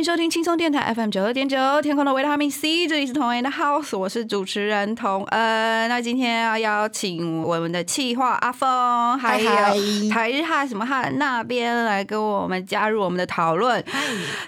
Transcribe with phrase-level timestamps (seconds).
[0.00, 5.88] 迎收听轻松电台 FM 九二点九，天空的维他命 C，这里是童恩的 House，我是主持人童恩。
[5.90, 13.84] 那今天要邀请我们的企划阿峰，还有台日哈什么哈那边来跟我们加入我们的讨论。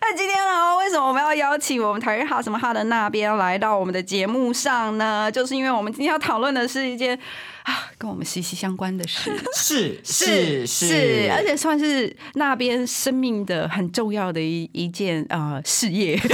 [0.00, 5.30] 那今天呢，为什么我们要邀请我们台日哈什么哈的那边来到我们的节目上呢？
[5.30, 7.18] 就是因为我们今天要讨论的是一件
[7.64, 9.30] 啊跟我们息息相关的事。
[9.54, 16.28] 是是是，而且算是那边生命的很重要的一一件呃事业， 事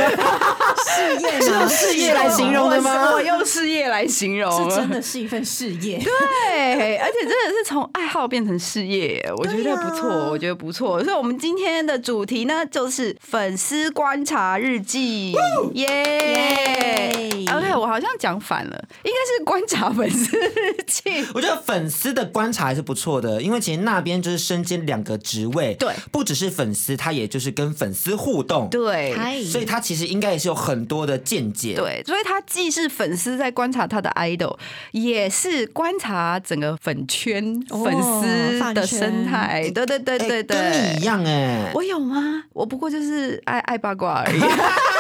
[1.20, 1.68] 业吗？
[1.68, 5.98] 事业来形容的吗我我用事业来形容，是真的是一份事业。
[5.98, 11.02] 对，而且真的是从爱好变成事业，我觉得不错，啊我觉得不错。
[11.04, 15.32] 所以，我们今天的主题呢，就是粉丝观察日记，
[15.74, 21.17] 耶耶 OK，我好像讲反了，应该是观察粉丝日记。
[21.34, 34.56] 我觉得粉丝的观察还是不错的，因为其实那边就是身兼两个职位，对不只是粉丝，他也就是跟粉丝互动，对，所以他其实应该也是有很多的见解。，对，所以他既是粉丝在观察他的 idol，
[34.92, 39.70] 也是观察整个粉圈、哦粉丝的生态。
[39.74, 42.44] 对对对对对，跟你一样哎，我有吗？
[42.52, 44.40] 我不过就是爱爱八卦而已。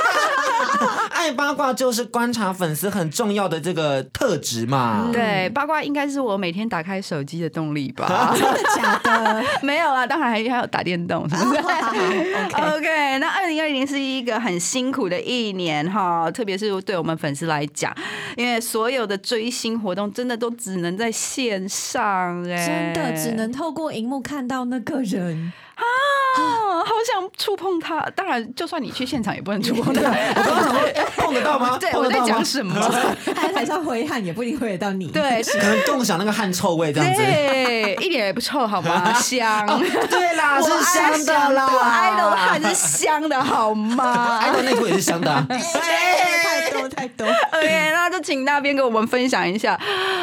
[1.10, 5.10] 爱八卦就是观察粉丝很重要的这个特质嘛。
[5.12, 8.34] 对，八卦应该是我每天打开手机的动力吧？
[8.38, 9.44] 真的假的？
[9.62, 17.94] 没有啊，当然还还有打电动，是不是 OK，？OK，那二零二零是一个很辛苦的一年哈，特别是对我们粉丝来讲，
[18.36, 25.52] 因为所有的追星活动真的都只能在线上、哎，真的只能透过荧幕看到那个人。
[25.78, 28.00] 啊，好想触碰他。
[28.16, 30.02] 当然，就算你去现场，也不能触碰他。
[30.10, 31.78] 我刚刚想说，哎碰得到吗？
[31.78, 32.74] 对，我在讲什么？
[33.34, 35.08] 他在台上挥汗也不一定挥得到你。
[35.08, 37.22] 对，可能共享那个汗臭味这样子。
[37.22, 39.12] 对，一点也不臭，好吗？
[39.14, 39.66] 香。
[40.10, 41.68] 对啦， 我是香的啦。
[41.72, 45.46] 我爱的汗是香的，好吗爱的内裤也是香的啊。
[45.48, 47.26] 太多太多。
[47.26, 49.78] ？OK，那就请那边跟我们分享一下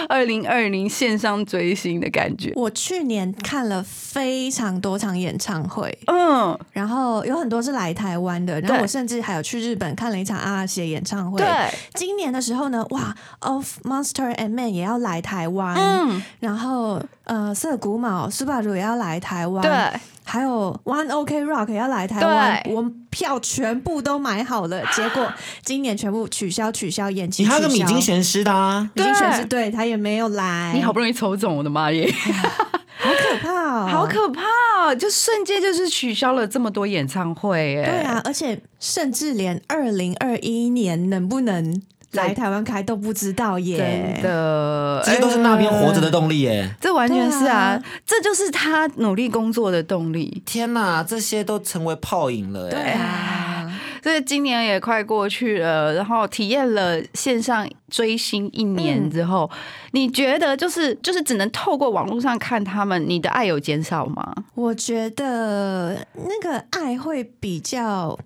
[0.08, 2.52] 二零二零线上追星的感觉。
[2.56, 11.38] 我去年看了非常多场演唱会，嗯，然后有很多是来台湾的，然后我甚至还有去日本看了一场阿拉西的演唱会。
[11.38, 11.48] 对，
[11.94, 25.32] 今年的时候呢，哇，Of Monster and Man 也要来台湾，嗯，然后呃，涩谷卯、苏巴鲁也要来台湾，对，还有 One OK Rock 要来台湾，我们票全部都买好了，结果
[25.64, 28.90] 今年全部取消、取消、延期、你还有个米津玄师的啊。
[28.96, 29.72] 米津玄对师对。
[29.72, 32.12] 他也没有来，你好不容易抽中，我的妈耶，
[32.98, 33.52] 好可怕
[33.84, 34.42] 哦，好可怕
[34.88, 34.96] 哦！
[34.96, 41.82] 就瞬间就是取消了这么多演唱会，哎，对啊，而且甚至连二零二一年能不能
[42.16, 46.70] 来台湾开都不知道耶，真的，这些都是那边活着的动力耶！
[46.82, 50.42] 这完全是啊，这就是他努力工作的动力。
[50.46, 52.94] 天哪，这些都成为泡影了对哎！
[52.94, 59.50] 啊，所以今年也快过去了，然后体验了线上追星一年之后，
[59.92, 64.34] 你觉得就是就是只能透过网络上看他们，你的爱有减少吗？
[64.54, 68.18] 我觉得那个爱会比较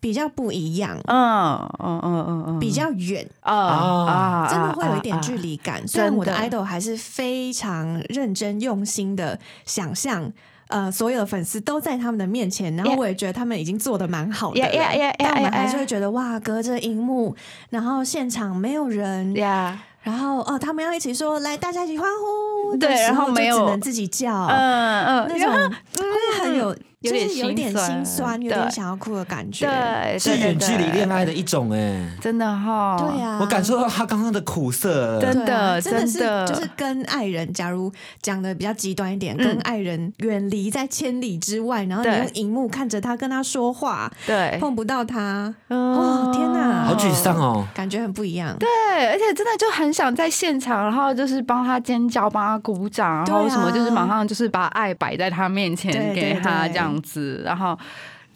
[0.00, 3.28] 比较不一样，嗯嗯嗯嗯嗯，比较远。
[3.40, 4.48] 啊啊。
[4.50, 5.86] 真的会有一点距离感。
[5.86, 10.32] 虽然我的 idol 还是非常认真用心的想象。
[10.68, 14.68] 呃，所有的粉丝都在他们的面前，然后我也觉得他们已经做的蛮好的了。
[14.68, 17.34] Yeah, yeah, yeah, yeah, 但我们还是会觉得哇，隔着荧幕，
[17.70, 29.66] 然后现场没有人，呀，然后哦，他们要一起说来，大家一起欢呼，对的时候然后没有就只能自己叫，嗯嗯，那然后种会很有，有点就是有点心酸，有点想要哭的感觉。
[29.66, 35.18] 对，是远距离恋爱的一种哎，真的哈，对呀、我感受到他刚刚的苦涩。
[35.18, 36.46] 真的真的。
[36.46, 39.50] 是就是跟爱人，假如讲的比较极端一点，嗯。
[39.50, 46.84] 跟爱人远离在千里之外，然后你用荧幕看着他，跟他说话，对，碰不到他，哦天哪。
[46.84, 47.66] 好沮丧哦。
[47.74, 48.54] 感觉很不一样。
[48.58, 48.68] 对，
[49.08, 57.78] 而且真的就很想在现场，然后就是帮他尖叫，帮他鼓掌，然后什么，就是马上就是把爱摆在他面前给他这样房子，然后。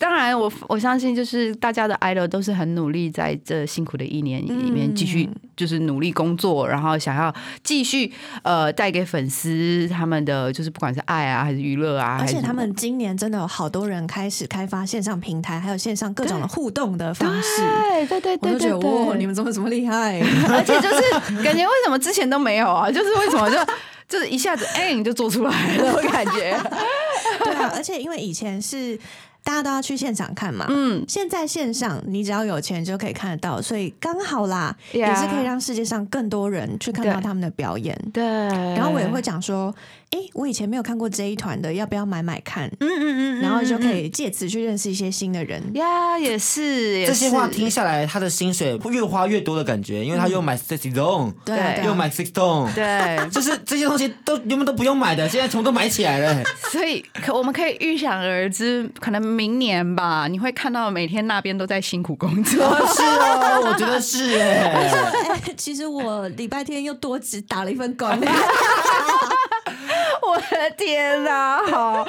[0.05, 8.13] 当然我，我相信就是大家的 idol 都是很努力，在这辛苦的一年里面继续就是努力工作，然后想要继续
[8.43, 17.63] 呃带给粉丝他们的就是不管是爱啊还是娱乐啊，而且他们今年真的有好多人开始开发线上平台，还有线上各种的互动的方式。
[17.89, 20.21] 对对对我都觉得对对对，哇，你们怎么这么厉害？
[20.51, 22.91] 而且就是感觉为什么之前都没有啊？
[22.91, 23.57] 就是为什么就
[24.07, 26.55] 就是一下子哎、你就做出来了，我感觉
[27.43, 28.99] 对啊，而且因为以前是
[29.45, 31.05] 大家都要去现场看嘛，嗯。
[31.07, 37.97] 现在线上你只要有钱就可以看得到，所以刚好啦也是可以让世界上更多人去看到他们的表演。
[38.13, 39.73] 对，然后我也会嗯讲说，
[40.15, 42.69] 哎，我以前没有看过这一团的，要不要买买看？
[42.79, 45.61] 嗯嗯嗯，然后就可以以借此去认识一些新的人。
[45.75, 56.45] 呀，也是也这些话是听下来，他的薪水会越花越多的感觉，因为他又买 sexy zone，对又买 six t o n e 对， 就是这些东西都原本都不用买的，现在全部都买起来了。
[56.71, 62.55] 所以可我们可以预想而知，可能明年吧，你会看到每天那边都在辛苦工作。
[62.95, 64.91] 是哦，我觉得是哎。
[65.43, 68.09] 哎，其实我礼拜天又多只打了一份工。
[70.71, 71.63] 天哪！
[71.67, 72.07] 好，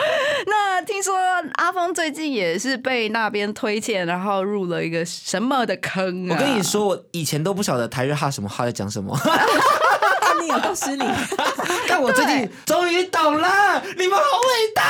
[0.48, 1.16] 那听说
[1.56, 6.36] 阿峰最近也是被那边推荐，然后入了一个什么的坑啊？
[6.36, 9.18] 我跟你说，我以前都不晓得台日哈什么哈在讲什么，
[10.48, 11.06] 有够失礼。
[11.88, 14.84] 但我最近终于懂了，你们好伟大。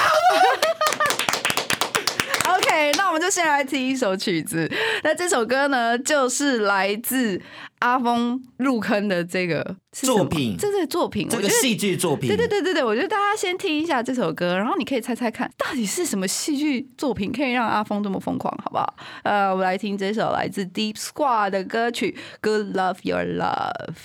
[2.53, 4.71] OK，那我们就先来听一首曲子。
[5.03, 7.41] 那这首歌呢，就是来自
[7.79, 18.95] 阿峰入坑的这个作品这是作品，这个戏剧作品，对对对对对，我觉得大家先听一下这首歌，然后你可以猜猜看，到底是什么戏剧作品可以让阿峰这么疯狂，好不好？
[19.23, 23.95] 呃，我们来听这首来自 Deep Squad 的歌曲《Good Love Your Love》。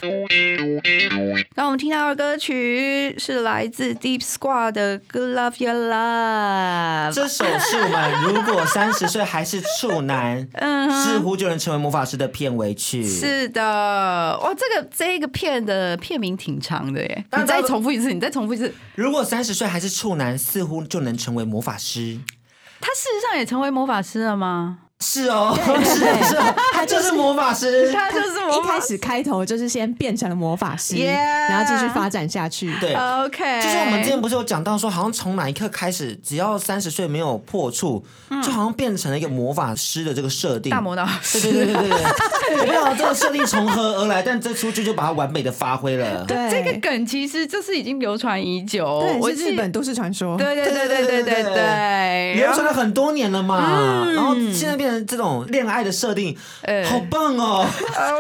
[1.55, 7.11] 刚我们听到的歌曲是来自 Deep Squad 的《Good Love Your Love》。
[7.15, 13.03] 这首是我们如果三十岁还是处男， 嗯似乎就能成为魔法师的片尾曲。
[13.03, 18.73] 是的，哇，这个这个片的片名挺长的耶，你再重复一次，你再重复一次。
[18.95, 22.19] 如果三十岁还是处男，似乎就能成为魔法师。
[22.81, 24.79] 他事实上也成为魔法师了吗？
[25.01, 27.91] 是哦，是哦是哦，他就是魔法师。
[27.93, 28.81] 他就是一魔法师。
[28.81, 32.73] 开始开头就是先变成了魔法师 Yeah 然后继续发展下去。
[32.81, 38.05] 对，OK，就是我们之前不是有讲到说，好像从哪一刻开始，只要三十岁没有破处，
[38.43, 40.71] 就好像变成了一个魔法师的这个设定。
[40.71, 41.53] 大魔导对师。
[41.53, 46.25] 对对对对对，我不知道这个设定从何而来，但这出剧就把它完美的发挥了。
[46.29, 48.87] 对，这个梗其实就是已经流传已久，
[49.21, 49.71] 我对是日本。
[49.71, 50.37] 都市传说。
[50.37, 57.67] 对对对对对对对，流传了很多年了嘛，然后现在变成这种恋爱的设定，呃好棒哦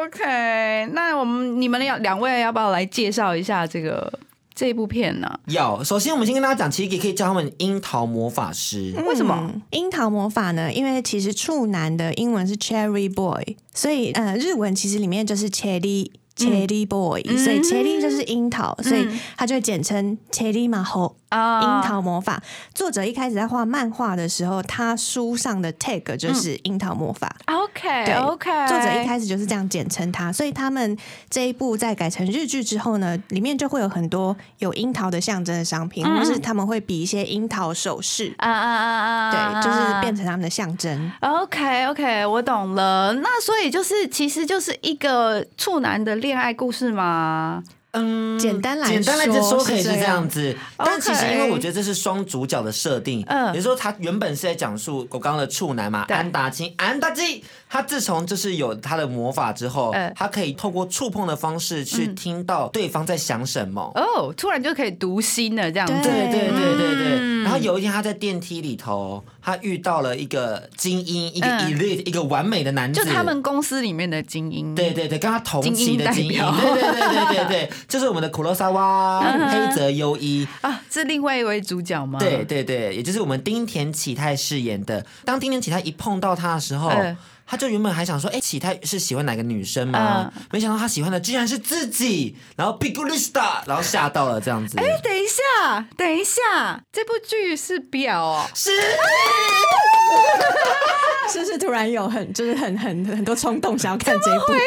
[0.04, 4.12] ！OK，那我们你们两两位要不要来介绍一下这个
[4.54, 5.40] 这部片呢？
[5.46, 8.94] 要首先我们先跟大家讲，其实也可以叫他们樱桃魔法师。
[9.06, 9.36] 为什么？
[9.40, 10.72] 嗯樱桃魔法呢？
[10.72, 16.10] 因为其实处男的英文是 Cherry Boy，所以呃，日文其实里面就是 Cherry。
[16.36, 19.06] Cherry Boy，、嗯所以 Cherry 就是樱桃，所以
[19.36, 22.40] 它就会简称 Cherry 马猴啊樱桃魔法。
[22.74, 27.34] 作者一开始在画漫画的时候，他书上的 tag 就是樱桃魔法。
[27.46, 30.96] OK 对 OK，作者一开始就是这样简称它，所以他们
[31.28, 41.10] 这一部在改成日剧之后呢，里面就会有很多有樱桃的象征的商品，嗯或是他们会比一些樱桃首饰，啊啊啊啊，对，就是变成他们的象征。
[41.20, 43.12] OK OK，我懂了。
[43.14, 47.62] 那所以就是，其实就是一个处男的恋爱故事吗？
[47.92, 50.16] 嗯，简单来简单来说说可以是这样。
[50.16, 53.48] 样子，但其实因为我觉得这是双主角的设定，嗯。
[53.48, 63.90] 也就是说他原本是在讲述我刚刚的处男嘛，安达清，安达基，他自从就是有他的魔法之后嗯，他可以透过触碰的方式去听到对方在想什么。
[63.94, 65.94] 哦，突然就可以读心了，这样子。
[65.94, 74.74] 对对对对对，有一天他在电梯里头，他遇到了一个精英，一个嗯 elite，、一个完美的男子，就他们公司里面的精英。
[74.74, 82.18] 对对对，跟他同期的精英，对对对对对对，就是我们的苦洛沙哇黑泽优一，啊，是另外一位主角吗？
[82.18, 85.04] 对对对，也就是我们丁田启泰饰演的。
[85.24, 87.16] 当丁田启泰一碰到他的时候，嗯
[87.50, 90.30] 他就原本还想说，哎，启泰是喜欢哪个女生吗？
[90.36, 94.78] 嗯没想到他喜欢的居然是自己，然后 Big Lista，然后吓到了这样子。
[94.78, 98.46] 哎，等一下，等一下，这部剧是表哦。
[98.54, 98.70] 是，
[101.32, 104.46] 是不是突然有很就是很很很多冲动想要看这一部？
[104.46, 104.62] 回事？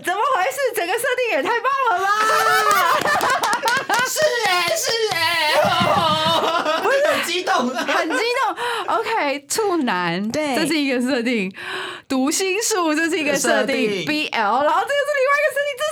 [0.02, 0.56] 怎么回事？
[0.74, 2.08] 整个设定也太棒了吧！
[4.08, 5.64] 是哎，是哎，哦
[6.82, 8.24] 不是很激动，很激动。
[8.98, 10.54] OK，处男，对。
[10.56, 11.50] 这是一个设定；
[12.08, 13.74] 读心术，这是一个设定。
[13.76, 14.06] 定。
[14.06, 15.84] ；BL，然后这个是另外一个设定，这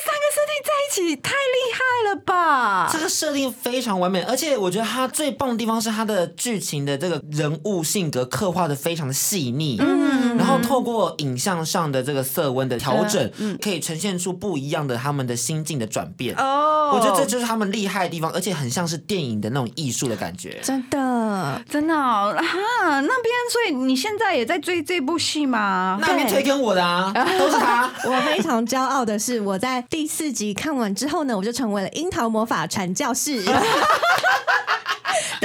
[0.64, 2.98] 在一起起，太厉害了吧这！
[2.98, 16.36] 个设定非常完美，而且我觉得它最棒的地方是它的剧情的这个人物性格刻画的非常的细腻，嗯，然后透过影像上的这个色温的调整，嗯可以呈现出不一样的他们的心境的转变。
[16.36, 20.60] 哦我觉得这就是他们厉害的地方，而且很像是电影的那种艺术的感觉。
[20.62, 25.98] 真的，真的哦哈，那边所以你现在也在追这部戏吗？
[26.02, 27.90] 那边推给我的啊，都是他。
[28.04, 33.32] 我非常骄傲的是，我在第四集看完之后呢，我就成为了樱桃魔法传教士。
[33.32, 33.44] 你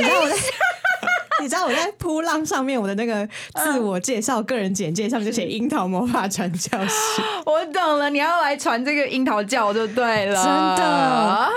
[0.04, 0.38] 知道我在。
[1.41, 7.22] 你知道我在扑浪上面，我的那个自我介绍、个人简介上面就写“樱桃魔法传教士。
[7.46, 10.84] 我懂了，你要来传这个樱桃教就对了，真的。
[10.84, 11.50] 啊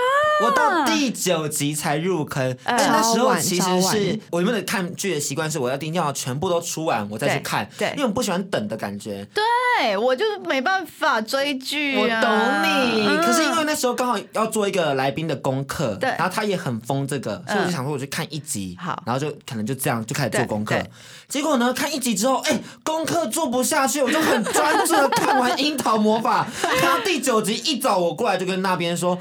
[0.43, 4.19] 我到第九集才入坑，但那时候其实稍是晚。
[4.31, 7.89] 我原本的看剧的习惯是，我要一定要全部都出完我再去看，对。
[7.89, 9.23] 对因为我不喜欢等的感觉。
[9.35, 12.31] 对我就是没办法追剧、我啊，懂
[12.63, 13.21] 你，嗯。
[13.23, 16.09] 可是因为那时候刚好要做一个来宾的功课，对。
[16.09, 19.03] 然后他也很疯这个，所以我就想说我去看一集，好。
[19.05, 20.91] 然后就可能就这样就开始做功课对。
[21.27, 26.45] 结果呢，看一集之后，哎，功课做不下去，我就很专注的看完《樱桃魔法》，
[26.79, 29.17] 看到第九集，一早我过来就跟那边说。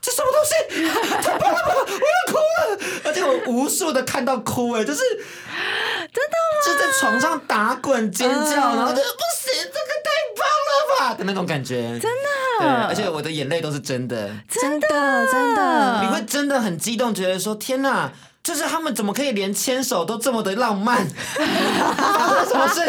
[0.00, 0.92] 这什么东西？
[1.20, 1.74] 太棒了吧！
[1.74, 6.64] 我要哭了，而且我无数的看到哭，哎，就是真的吗？
[6.64, 12.28] 就在床上打滚尖叫，嗯然后就是不行，这个太棒了吧的那种感觉，真的。
[12.60, 18.12] 对，而且我的眼泪都是真的，”，真的真的你会真的很激动，觉得说天哪！
[18.46, 21.04] 就是他们怎么可以连牵手都这么的浪漫？
[21.34, 22.80] 发生什么事？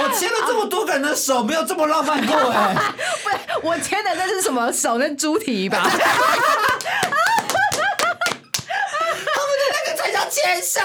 [0.00, 2.76] 我牵了这么多个人的手，没有这么浪漫过哎、
[3.24, 4.98] 不我牵的那是什么手？
[4.98, 5.82] 那猪蹄吧？
[9.70, 10.80] 那个才叫牵手。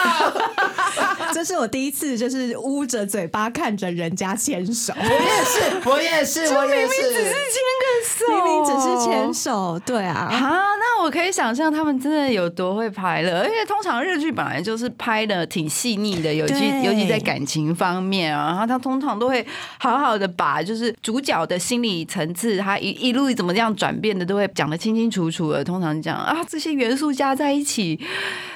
[1.33, 7.33] 这是我第一次就是捂着嘴巴看着人家牵手，我也是，我也是，我也是。
[7.53, 10.39] 牵个手，明明只是牵手，对啊，啊，
[10.79, 19.45] 那我可以想象他们真的有多会拍了，而且通常日剧本来就是拍的挺细腻的，尤其尤其在感情方面啊，然后他通常都会
[19.77, 25.63] 好好的把就是主角的心理层次，他一一路怎么这样转变的，都会讲的清清楚楚的。
[25.63, 27.99] 通常讲啊，这些元素加在一起，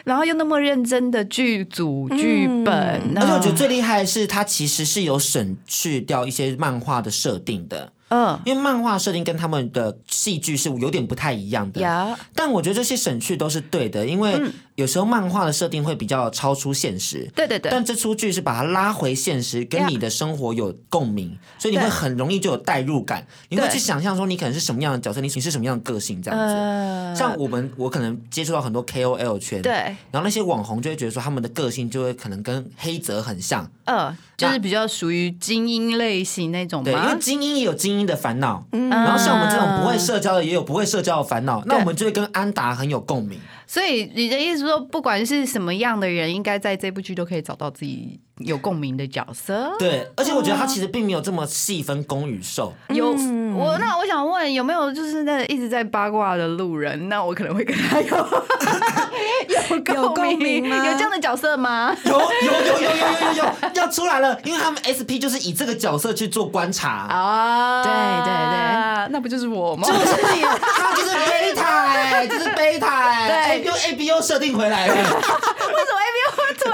[0.03, 7.93] 然后又那么认真的剧组剧本，而且我觉得最厉害的是，它其实是有省去掉一些漫画的设定的。
[8.09, 11.81] 嗯因为漫画设定跟他们的戏剧是有点不太一样的。
[11.81, 14.41] 呀，但我觉得这些省去都是对的，因为
[14.77, 17.27] 有时候漫画的设定会比较超出现实。
[17.35, 26.53] 对对对，但这出剧是把它拉回现实，跟你的生活有共鸣，所以你会很容易就有代入感，你会去想象说你可能是什么样的角色，你你是什么样的个性这样子。
[26.53, 27.15] 呃。
[27.17, 29.73] 像我们，我可能接触到很多 KOL 圈，对，
[30.11, 37.17] 然后那些网红就会觉得说他们的个性就会可能跟黑泽很像，呃，就是比较属于精英类型那种对，因为？
[37.19, 38.89] 精英也有精英的烦恼，嗯。
[38.89, 43.39] 然后像我们这种不会社交的也有不会社交的烦恼，那我们就会跟安达很有共鸣。
[43.65, 49.73] 所以你的意思说，不管是什么样的人，应该在这部剧都可以找到自己有共鸣的角色。
[49.79, 52.73] 对，而且我觉得他其实并没有这么细分攻与受。
[52.89, 53.11] 有
[53.55, 57.09] 我那我想问，有没有就是那一直在八卦的路人？
[57.09, 58.07] 那我可能会跟他有
[59.95, 60.77] 有共鸣吗？
[60.85, 61.95] 有这样的角色吗？
[62.05, 67.83] 有有有有有有有,有要出来了，因为他们 SP 就是以这个角色去做观察啊。
[67.83, 69.87] 对对对，那不就是我吗？
[69.87, 69.99] 就是
[70.35, 71.17] 你，他就是。
[71.57, 75.99] 塔哎，这是贝塔哎，用 A B U 设定回来了， 为什么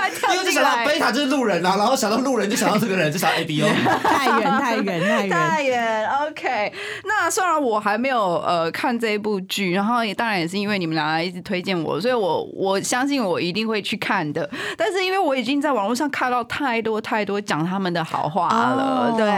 [0.09, 0.85] 因为就想到？
[0.85, 3.67] 贝塔就是路人啊，然后想到路人就想到这个人，就想到 ABO。
[4.03, 5.29] 太远太远太远。
[5.29, 6.73] 太远，OK。
[7.05, 14.49] 那虽然我还没有呃看这一部剧，然后也当然也是因为你们俩一直推荐我，所以我我相信我一定会去看的。
[14.77, 19.31] 但是因为我已经在网络上看到太多太多讲他们的好话了，哦对，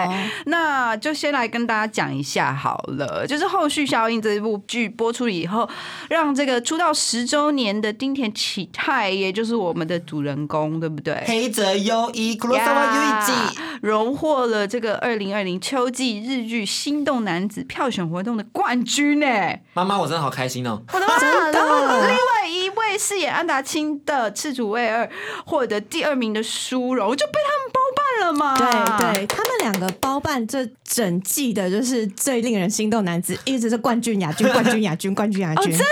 [0.45, 3.25] 那就先来跟大家讲一下好了。
[3.27, 5.67] 就是后续效应这一部剧播出以后，
[6.09, 11.23] 让这个出道十周年的丁田启泰，也就是我们的主人公，对不对？
[11.25, 19.27] 黑泽优一、黒沢优一季，荣获了这个二零二零秋季日剧心动男子票选活动的冠军呢！
[19.73, 20.81] 妈妈我真的好开心哦。
[20.93, 21.19] 我的妈！
[21.19, 25.09] 真的然后另外一位饰演安达清的赤主卫二
[25.45, 28.57] 获得第二名的殊荣，就被他们包办了嘛？
[28.57, 35.85] 对对，他们两个包办这整季的，就是最令人心动男子，一直是冠军、亚军、冠军、亚军、冠军、亚军，真的。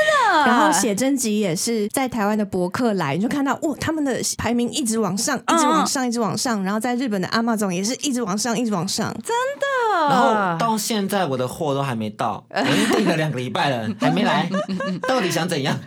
[0.45, 6.63] 然后写真集也是在台湾的博客来，你就看到哇，他们的排名一直往上，一直往上，一直往上。
[6.63, 9.13] 然后在日本的阿玛总也是一直往上，一直往上。
[9.23, 14.49] 真的然后到现在我的货都还没到，我已经订了两个礼拜了，还没来，
[15.07, 15.77] 到底想怎样？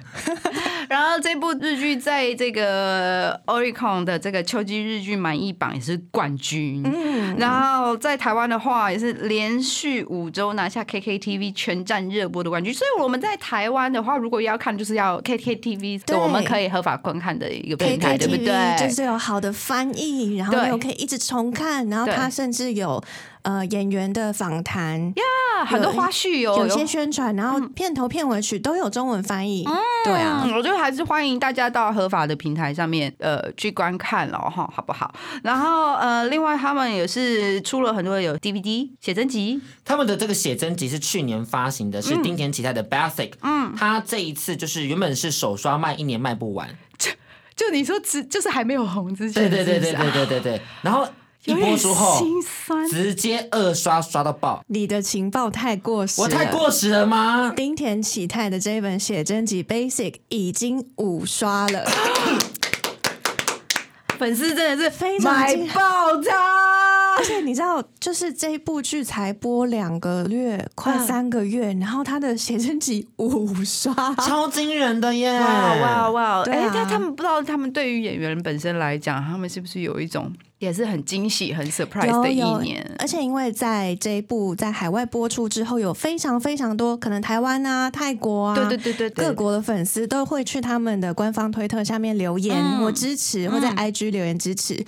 [0.88, 6.82] 然后这部日剧在这个 Oricon 的这个秋季日剧满意榜也是冠军。
[6.84, 12.72] 嗯，然后在台湾的话，也是连续五周拿下 KKTV 全站热播的冠军。
[12.72, 18.76] 所以我们在台湾的话，如果要看，就是要 KKTV，对我们可以合法观看的一个平台，对不对？
[18.78, 23.02] 就是有好的翻译，然后对又可以一直重看，然后对它甚至有
[23.46, 29.64] 呃演员的访谈，呀，很多花絮有有些宣传，然后片头片尾曲都有中文翻译。
[29.64, 29.72] 嗯。
[30.04, 35.14] 对啊，嗯，我觉得还是欢迎大家到合法的平台上面呃去观看了哈，好不好？
[35.44, 43.32] 然后呃，另外他们也是出了很多有 DVD 写真集，他们的这个写真集是去年发行的，是丁田启泰的 Basic。
[43.42, 46.68] 嗯，他这一次就是原本是首刷卖一年卖不完，
[47.56, 50.60] 就你说只就是还没有红之前，对对对对对对对对。
[50.82, 51.08] 然后
[51.46, 52.88] 一播出后，心酸。
[52.88, 54.62] 直接二刷刷到爆。
[54.68, 57.52] 你的情报太过时，我太过时了吗？
[57.56, 61.84] 丁田启泰的这一本写真集《Basic》已经五刷了，
[64.18, 67.24] 粉丝真的是非常买惊爆它而。
[67.24, 75.32] 且你知道，就是这一部剧才播两个月，快嗯三个月，然后他的写真集五刷，超惊人的耶！
[75.40, 76.42] 哇哇哇！
[76.42, 82.90] 哎、但他们不知道，他们对于演员本身来讲，他们是不是有一种也是很惊喜、很 surprise 的一年？
[82.98, 89.26] 而且因为在这一部在海外播出之后，有非常非常多可能台湾啊、泰国啊，对对对对对。
[89.26, 94.82] 各国的粉丝都会去他们的官方推特下面留言，嗯我支持，或在 IG 留言支持。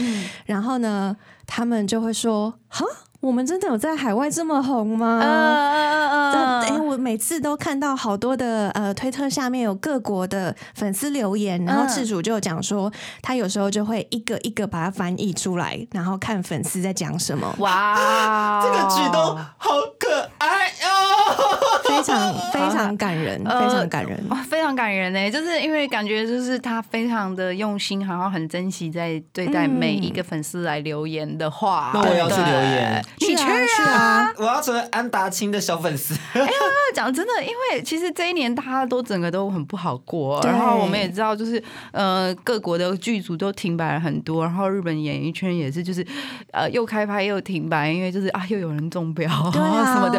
[0.46, 2.84] 然后呢，他们就会说：“哈，
[3.20, 20.97] 我们真的有在海外这么红吗？”呃这哎、我每次都看到好多的呃推特下面有各国的粉丝留言，然后嗯事主就讲说，他有时候就会一个一个把它翻译出来，然后看粉丝在讲什么，哇，这个举动好可爱哦。
[21.88, 24.24] 非常非常感人，呃非常感人。
[24.30, 31.90] 哇，非常感人呢，就是因为感觉就是他非常的用心，然后很珍惜在对待每一个粉丝来留言的话。
[31.94, 34.32] 那我要去留言你去去啊去啊！
[34.38, 36.14] 我要成为安达清的小粉丝。
[36.34, 46.06] 那讲真的，因为其实这一年大家都整个都很不好过，然后我们也知道，就是呃各国的剧组都停摆了很多，然后日本演艺圈也是就是
[46.52, 50.18] 呃又开拍又停摆，因为就是啊又有人中标 什么的，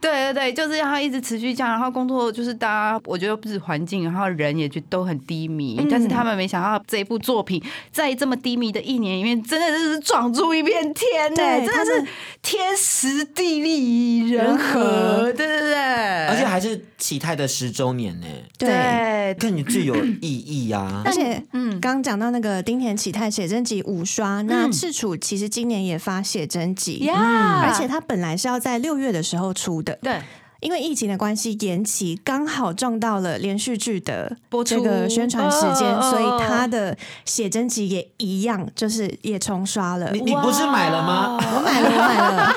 [0.00, 5.88] 对对对，就是让他一直持续这样，然后工作就是大家我觉得不止环境，然后人也就都很低迷，嗯。
[5.90, 12.06] 但是他们没想到这一部作品在这么低迷的一年里面，真的是闯出一片天呢，对真的是
[12.42, 18.26] 天时地利人人和，和对对对，而且还是启泰的十周年呢，
[18.58, 18.68] 对。
[18.70, 21.12] 对，更具有意义啊而！
[21.12, 21.70] 且，嗯。
[21.70, 30.20] 嗯，刚刚讲到那个丁田启泰写真集五刷，那赤楚其实今年也发写真集，呀嗯而且他本来是要在六月的时候出的，对
[30.60, 40.10] 因为疫情的关系延期，刚好撞到了连续剧的播出这个宣传时间，所以他的写真集也一样，就是也重刷了。
[40.12, 41.38] 你你不是买了吗？
[41.40, 42.54] 我买了，我买了，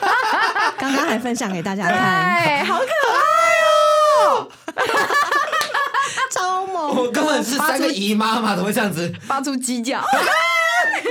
[0.77, 3.17] 刚刚还分享给大家看，哎，好可爱
[4.27, 4.47] 哦！
[6.29, 6.95] 超猛！
[6.95, 9.13] 我根本是三个姨妈嘛，怎么会这样子？
[9.21, 10.01] 发出鸡叫，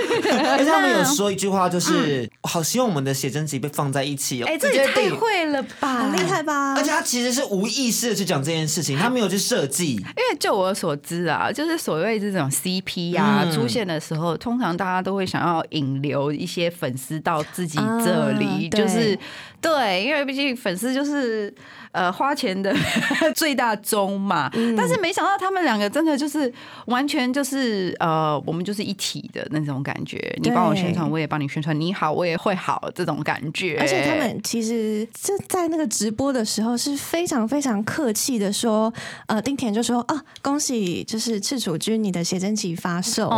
[0.51, 4.47] 而且他们有说一句话，就是好希望我们的写真集被放在一起哦。
[4.47, 6.75] 哎，这也太会了吧，厉害吧？
[6.77, 9.95] 而且他其实是无意识的去讲这件事情，他没有去设计。
[9.95, 19.19] 因为就我所知啊，就是所谓这种 CP 啊、嗯出现的时候，通常大家都会想要引流一些粉丝到自己这里，就是
[19.61, 21.53] 对，因为毕竟粉丝就是
[21.92, 22.74] 呃花钱的
[23.35, 24.50] 最大宗嘛。
[24.55, 26.52] 嗯但是没想到他们两个真的就是
[26.87, 30.18] 完全就是呃，我们就是一体的那种感觉。
[30.42, 33.76] 你帮我宣传，我也帮你宣传，你好，我也会好这种感觉。
[33.78, 38.92] 而且他们其实就在那个直播的时候是非常非常客气的说，
[39.26, 43.28] 呃，丁田就说啊，恭喜就是赤楚君你的写真集发售，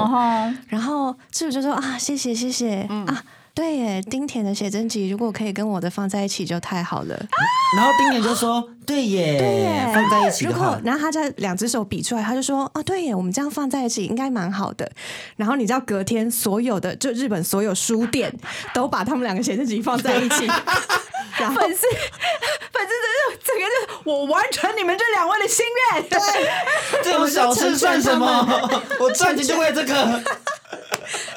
[0.69, 3.23] 然后赤楚就说啊，谢谢谢谢、嗯啊。
[3.55, 7.17] 对耶，丁田的写真集如果可以跟我的放在一起就太好了。
[7.77, 14.91] 然后丁田就说：“对耶，对耶，放在一起如果的话，然后他在两只手比出来，他就说啊，对耶，我们这样放在一起应该蛮好的。
[15.37, 18.37] 然后你知道隔天所有的就日本所有书店
[18.73, 20.47] 都把他们两个写真集放在一起，
[21.39, 21.87] 然后粉丝，
[22.75, 26.03] 粉丝真是整个就是我完成你们这两位的心愿。
[26.09, 26.19] 对，
[27.05, 28.83] 这种小事算什么？
[28.99, 30.23] 我赚钱就为这个。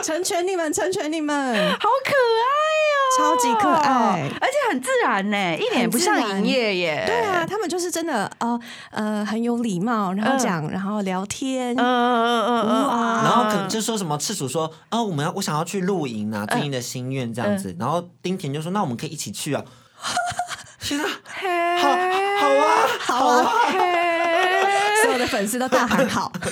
[0.08, 1.36] 成全你们，成全你们。
[1.72, 2.48] 好可爱
[2.96, 7.04] 哦，超级可爱而且很自然呢，一点也不像营业耶。
[7.06, 8.58] 对啊，，他们就是真的呃
[8.92, 19.62] 呃很有礼貌，然后讲，然后聊天，嗯嗯嗯嗯哇然后可能就说什么赤楚说：“啊，我们要我想要去露营啊，最近的心愿这样子。”然后丁田就说：“那我们可以一起去啊。
[20.80, 21.90] ”天啊，嘿好
[22.32, 23.52] 好啊，好啊！
[25.04, 26.32] 所有的粉丝都大喊好。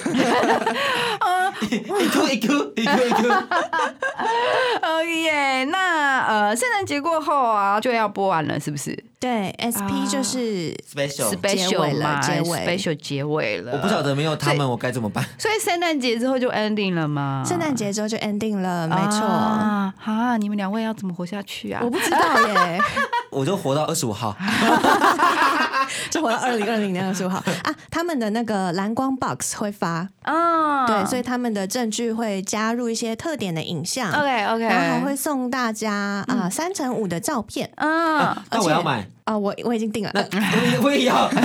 [1.71, 3.27] 一哭一哭一哭一哭，
[4.81, 5.63] 哦耶！
[5.65, 11.29] 那呃，圣诞节过后啊，就要播完了，是不是对，SP 就是 special。
[11.35, 13.71] 结尾？special 了结尾，special 结尾了。
[13.73, 15.25] 我不晓得没有他们我该怎么办。
[15.37, 17.43] 所以圣诞节之后就 ending 了吗？
[17.47, 19.25] 圣诞节之后就 ending 了，没错。
[19.25, 20.37] 啊啊！
[20.37, 21.89] 你们两位要怎么活下去啊我？
[21.89, 22.79] 不知道耶，
[23.31, 24.35] 我就活到二十五号，
[26.11, 27.73] 就活到二零二零年二十五号啊。
[27.89, 35.93] 他们的那个蓝光 box 会发，啊对，所以他们的证据会加入一些特点的影像 OK OK，然后还会送大家
[36.27, 37.69] 啊三乘五的照片。
[37.75, 40.11] 啊那我要买，啊，我我已经定了。
[40.13, 41.29] 那我也 我也要。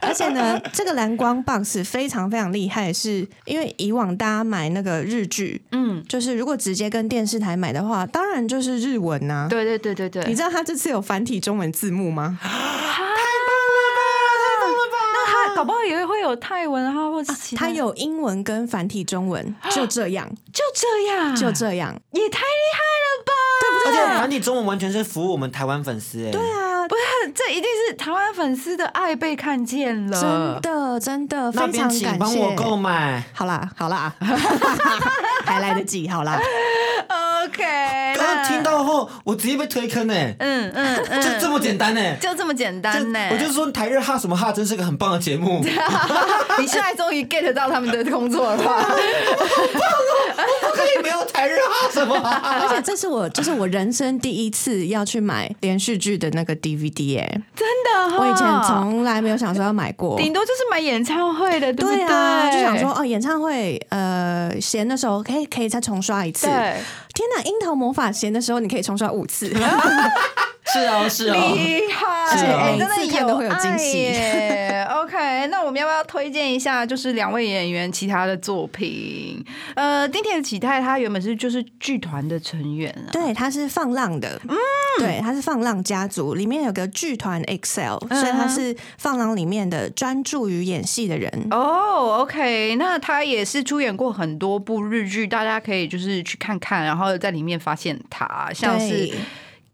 [0.00, 12.38] 而且呢，这个蓝光棒是非常非常厉害，是因为以往大家买那个日剧，嗯，就是如果直接跟电视台买的话，当然就是日文呐、对对对对对，你知道他这次有繁体中文字幕吗？
[15.16, 21.94] 那他搞不好也会有泰文啊，或者是其他他有英文跟繁体中文， 就这样，就这样，就这样。
[22.12, 23.32] 也太厉害了吧！
[23.86, 26.30] 而且繁体中文完全是服务我们台湾粉丝哎。
[26.30, 32.76] 对啊，不是，这一定是台湾粉丝的爱被看见了，真的真的那边非常感请帮我购。
[32.76, 33.22] 买。
[33.32, 34.12] 好啦好啦，
[35.44, 36.38] 还来得及，好啦。
[37.44, 37.62] OK，
[38.94, 42.16] 后，我直接被推坑呢，嗯嗯嗯，就这么简单呢。
[42.20, 43.18] 就这么简单呢。
[43.32, 45.60] 我就说台日哈什么哈真是个很棒的节目，
[46.58, 48.86] 你现在终于 get 到他们的工作了吧？
[50.84, 52.60] 以没有台日哈什么哈。
[52.62, 60.16] 而且这是我，就是我人生第一次要去买连续剧的那个 DVD 哎、真的哈，我以前从来没有想说要买过。
[60.16, 61.96] 顶多就是买演唱会的，对不对？
[61.96, 66.46] 对啊，就想说哦，演唱会呃闲的时候可以可以再重刷一次。
[66.46, 66.54] 对，
[67.14, 69.52] 天哪，樱桃魔法闲的时候你可以重刷五次。
[70.72, 73.98] 是哦是哦，厉害，真的有次看都会有惊喜。
[73.98, 79.44] 耶 OK，那我们要不要推荐一下，就是两位演员其他的作品？
[79.74, 84.56] 呃，丁田启泰他原本是就是剧团的成员啊，对，他是放浪的，嗯，
[84.98, 91.30] 对，他是放浪家族，里面有个剧团 Excel，、嗯所以他是放浪里面的专注于演戏的人。
[91.50, 99.14] 哦、o k 那他也是出演过很多部日剧，大家可以就是去看看，然后在里面发现他，像是对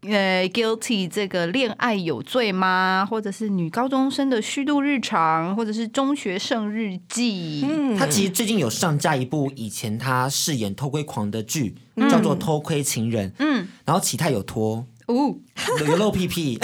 [0.01, 3.07] 呃，guilty 这个恋爱有罪吗？
[3.07, 7.63] 或者是女高中生的虚度日常，或者是中学生日记。
[7.69, 11.75] 嗯他其实最近有上架一部以前他饰演偷窥狂的剧，
[12.09, 13.29] 叫做《偷窥情人》。
[13.37, 15.35] 嗯，然后启泰有脱，哦
[15.79, 16.57] 有有露屁屁。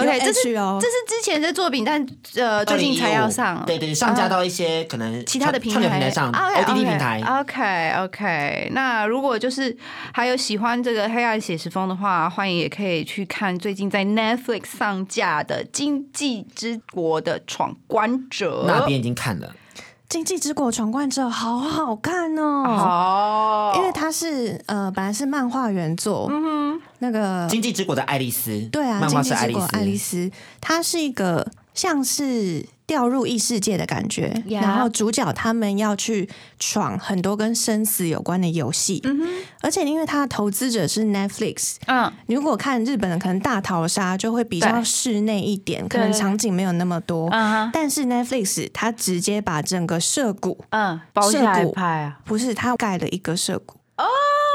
[0.00, 2.06] ，OK，这是哦这是之前的作品，但
[2.36, 3.64] 呃最近才要上。
[3.66, 7.22] 对对，上架到一些可能其他的平台平台上啊 OK，，OTT 平台。
[7.40, 9.76] OK OK，那如果就是
[10.12, 18.62] 还有喜欢这个黑暗写实风的话，欢迎也可以去看最近在 Netflix 上架的《经济之国的闯关者》。
[18.66, 19.48] 那边已经看了，
[20.08, 29.96] 《经济之国闯关者》好好看哦，哦，因为它是呃本来是漫画原作，嗯那个《经济之国的爱丽丝》对啊，漫《经济画是爱丽之国爱丽。
[29.96, 30.16] 丝》，
[30.60, 39.02] 它是一个像是掉入异世界的感觉 Yeah 然后主角他们要去闯很多跟生死有关的游戏，
[39.60, 42.12] 而且因为它的投资者是 Netflix，嗯。
[42.26, 47.28] 你如果看日本的可能大逃杀就会比较室内一点，可能对场景没有那么多。
[47.30, 47.70] 嗯哼。
[47.72, 53.76] 但是 Netflix 它直接把整个涉谷，嗯，包下来拍啊，不是它盖了一个涉谷，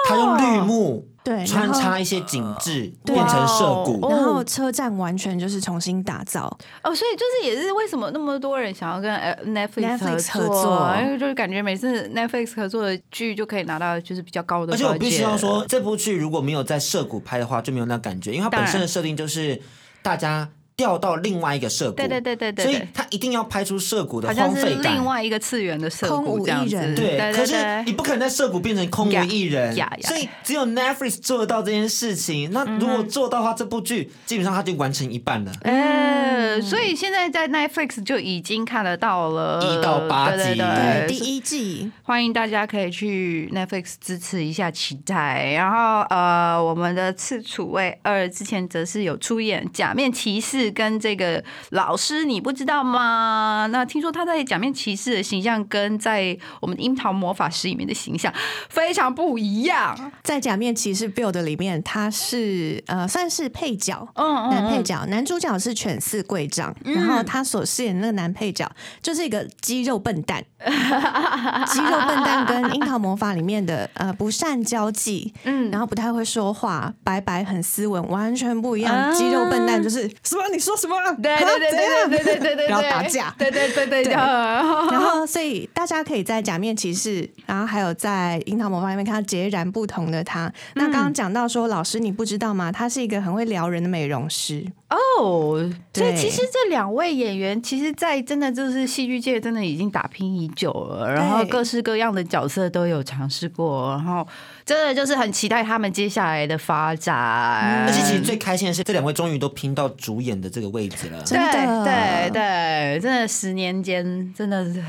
[0.07, 3.99] 他用绿幕对，穿插一些景致，对变成涩谷。
[4.01, 6.45] 哦然后车站完全就是重新打造，
[6.83, 10.95] 哦，所以就是也是为什么那么多人想要跟呃 Netflix Netflix 合合作。
[10.99, 19.61] 因为就是感觉每次 Netflix 合作的剧就可以拿到就是比较高的，而且我必须要说，，这部剧如果没有在涩谷拍的话，就没有那感觉，因为它本身的设定就是
[20.01, 20.49] 大家
[20.81, 24.95] 调到另外一个涉谷，对对对对对所以他一定要拍出涉谷的好像是荒废感。
[24.95, 25.01] 另。
[25.11, 26.95] 外一个次元的涉空无谷这样子，人。
[26.95, 29.75] 对，对可是你不可能在涉谷变成空无一人。
[30.01, 32.51] 所以只有 Netflix 做得到这件事情。
[32.53, 35.51] 那如果做到的话，这部剧基本上它就完成一半了。
[35.63, 39.59] 哎，所以现在在 Netflix 就已经看得到了。
[39.61, 41.91] 一到八对对集对第一季。
[42.03, 45.51] 欢迎大家可以去 Netflix 支持一下期待。
[45.53, 53.67] 然后呃，我们的次楚卫二之前则是有出演《假面骑士》跟这个老师，你不知道吗？
[53.71, 58.33] 那听说他在《假面骑士》的形象跟在我们《樱桃魔法师》里面的形象
[58.69, 60.11] 非常不一样。
[60.23, 68.69] 在《假面骑士 Build》里面，他是呃算是配角，嗯男配角，男主角是犬饲贵丈，然后他所饰演的那个男配角
[69.01, 78.93] 就是一个肌肉笨蛋， 肌肉笨蛋跟《樱桃魔法》里面的呃不善交际，嗯然后不太会说话，白白很斯文，完全不一样。
[78.93, 80.41] 啊肌肉笨蛋就是什么？
[80.51, 80.95] 你说什么？
[81.21, 84.13] 对对对对对对对对对，然后打架，对对对对对。
[84.13, 90.51] 然后，所以大家可以在假面骑士，然后还有在樱桃魔法里面看到截然不同的他。
[90.75, 92.71] 那刚刚讲到说，老师你不知道吗？
[92.71, 95.71] 他是一个很会撩人的美容师哦。
[95.93, 104.27] 所以其实这两位演员，其实，在真的就是戏剧界，真的已经打拼已久了，然后各式各样的角色都有尝试过，然后。
[104.63, 111.21] 真的就是很期待他们接下来的发展，而且其实最开心的是，这两位终于都拼到主演的这个位置了。
[111.27, 114.81] 对对对，真的十年间真的是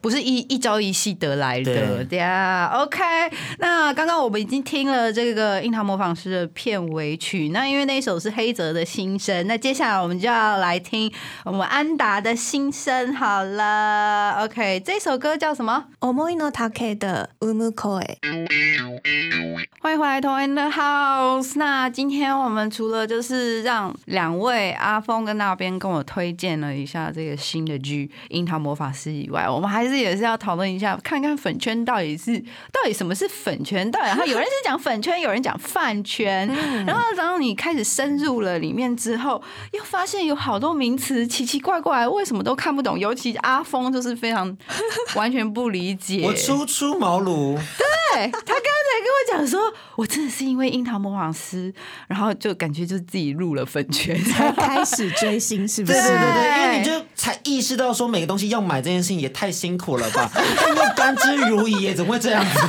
[0.00, 2.04] 不是一一朝一夕得来的。
[2.06, 2.98] 对啊，OK。
[3.58, 11.12] 那刚刚我们已经听了这个《樱桃模仿师》的片尾曲，那因为那一首是黑泽的心声，那接下来我们就要来听
[11.44, 13.14] 我们安达的心声。
[13.14, 18.16] 好了，OK，这首歌叫什么？Omoino Take 的 Umukoi。
[19.80, 21.52] 欢迎回来，同 in the house。
[21.56, 32.38] 那今天我们除了就是让两位阿峰跟那边跟我推荐了一下这个新的剧《樱桃魔法师》以外，我们还是也是要讨论一下，看看粉圈到底是
[32.72, 36.46] 到底什么是粉圈，到底他有人是讲粉圈，有人讲饭圈。
[36.86, 39.29] 然后，然后你开始深入了里面之后，
[39.72, 42.98] 又发现有好多名词奇奇怪怪，为什么都看不懂？
[42.98, 44.56] 尤其阿峰就是非常
[45.14, 46.22] 完全不理解。
[46.24, 48.90] 我初出茅庐，对他刚才。
[49.00, 51.72] 跟我讲说，我真的是因为樱桃魔法师，
[52.06, 55.98] 然后就感觉就是自己入了粉圈，才开始追星，是不是？
[55.98, 60.30] 对对对，因为你就才意识到说每个东西要买这件事情也太辛苦了吧？
[60.68, 62.60] 因为甘之如饴，怎么会这样子？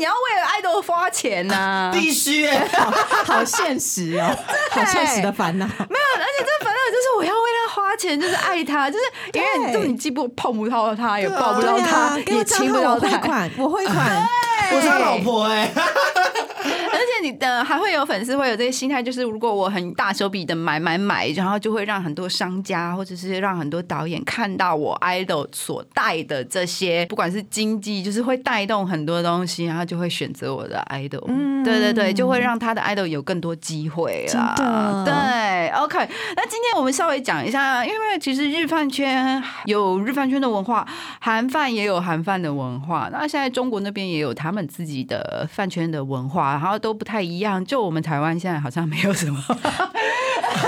[0.00, 2.48] 就是你要为了爱豆花钱呐， 必须，
[3.26, 4.34] 好现实哦，
[4.72, 5.66] 好现实的烦恼。
[5.66, 14.26] 没有，而且这烦恼就是我要为他花钱，就是爱他，就是因为就你既不碰不到他，也抱不到他，也亲不到他，款，我汇款。
[14.72, 15.68] 我是他老婆哎。
[15.74, 15.82] 而
[17.64, 31.24] 还会有粉丝会有这个心态，就是如果我很大手笔的买买买，然后就会让很多商家或者是让很多导演看到我 idol 所带的这些，不管是经济，就是会带动很多东西，然后就会选择我的 idol。
[31.28, 35.04] 嗯，对对对，就会让他的 idol 有更多机会啦。
[35.04, 35.98] 对，OK。
[36.34, 40.86] 那今天我们稍微讲一下，因为其实日饭圈有日饭圈的文化，
[41.20, 46.80] 韩饭也有韩饭的文化，那现在中国那边也有他们自己的饭圈的文化，然后。
[46.80, 49.42] 都不太一样，就我们台湾现在好像没有什么，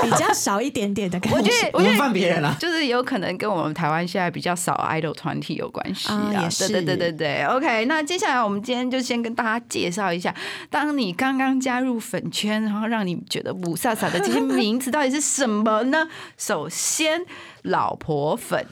[0.03, 1.39] 比较少一点点的感觉。
[1.39, 6.49] 我觉得，我觉得犯别人了，就是有可能跟我们台湾现在比较少 idol 团体有关系啊。
[6.59, 7.85] 对对对对对，OK。
[7.85, 10.35] 那接下来我们今天就先跟大家介绍一下，
[10.71, 16.09] 当你刚刚加入粉圈，然后让你觉得五飒飒的这些名词到底是什么呢？
[16.39, 17.21] 首先，
[17.63, 18.67] 老婆粉，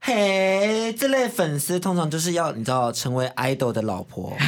[0.00, 4.32] 嘿，这类粉丝通常就是要你知道成为 idol 的老婆。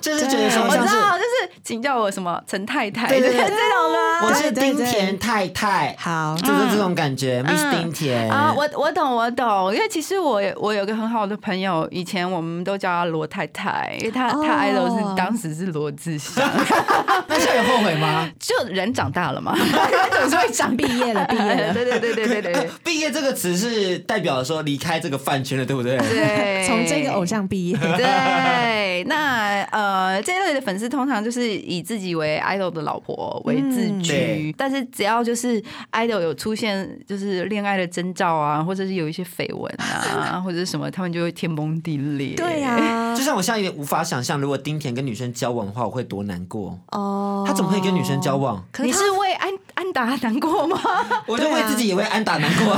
[0.00, 8.30] 就是觉得说，我知道，就是请叫我什么陈太太，对对对，这种的，我是丁田太太，好，就是这种感觉，Miss 丁田。
[8.30, 16.48] 啊，我我懂我懂，因为其实我我有个很好的朋友，以前我们都叫他罗太太，因为她她爱豆是当时是罗志祥，
[17.28, 18.30] 那现在有后悔吗？
[18.40, 19.54] 就人长大了嘛，
[20.12, 25.98] 总是会长毕业了，毕业了，对对对对对对， 毕业这个词是代表说离开这个饭圈了，对不对？
[25.98, 29.89] 对，从这个偶像毕业，对，那呃。
[29.90, 42.36] 呃，这一类的粉丝通常就是以自己为 idol 的老婆为自居，但是只要就是 idol 有出现就是恋爱的征兆啊，或者是有一些绯闻啊，或者是什么，他们就会天崩地裂。
[42.36, 47.44] 对呀，就像我现在有点无法想象，如果丁田跟女生交往的话，我会多难过哦。
[47.46, 48.64] 他怎么可以跟女生交往？
[48.78, 49.49] 你是为安
[49.90, 50.78] 安达难过吗？
[51.26, 52.76] 我就为自己也会安打难过。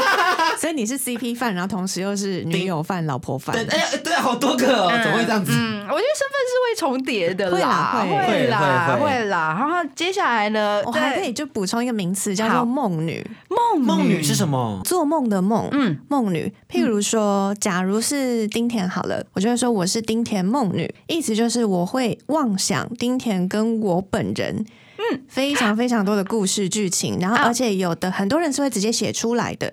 [0.58, 3.54] 所以你是 CP 饭，然后同时又是女友饭、老婆饭。
[3.54, 5.52] 对，哎，对，好多个哦，怎么会这样子？
[5.54, 9.56] 嗯，我觉得身份是会重叠的啦，会啦，会啦。
[9.58, 13.26] 然后接下来呢，我还可以就补充一个名词，叫做梦女。
[13.48, 14.82] 梦梦女是什么？
[14.84, 15.66] 做梦的梦。
[15.72, 16.52] 嗯，梦女。
[16.68, 24.66] 譬如说，假如是丁田好了，我就会说我是丁田梦女，意思就是我会妄想丁田跟我本人。
[25.12, 29.72] 嗯，非常非常多的故事剧情，然后而且有的很多人是会直接写出来的。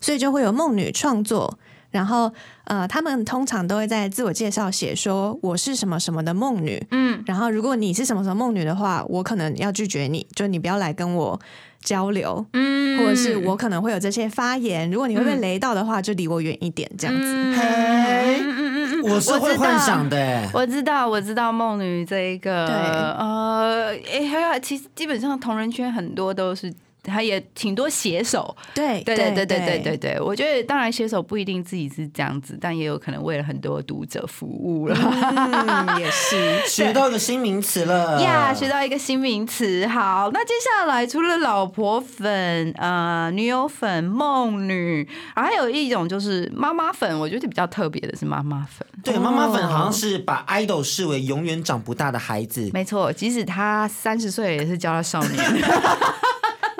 [0.00, 1.58] 所以就会有梦女创作，
[1.90, 2.30] 然后
[2.64, 11.40] 呃，他们通常都会在自我介绍写说我是什么什么的梦女，嗯，然后如果你是什么什么梦女的话，我可能要拒绝你，就你不要来跟我
[11.84, 17.22] 交流，嗯，或者是我可能会有这些发言，如果你会被雷到的话，就离我远一点，这样子。
[17.22, 17.54] 嗯。
[17.54, 26.72] 嗯嗯，我是会幻想的，我知道，我知道梦女这一个，对，呃，哎，还有其实基本上同人圈很多都是。
[27.04, 34.96] 他也挺多写手，对对对对对对对对，我觉得当然写手不一定自己是这样子，但也有可能为了很多读者服务了。
[34.96, 36.60] 嗯，也是。
[36.66, 39.86] 学到一个新名词了呀学到一个新名词。
[39.86, 47.18] 好，那接下来除了老婆粉、呃女友粉、梦女，还有一种就是妈妈粉。
[47.18, 48.86] 我觉得比较特别的是妈妈粉。
[49.02, 52.70] 对，妈妈粉好像是把 idol 视为永远长不大的孩子。
[52.72, 55.44] 没错，即使他三十岁也是叫他少年。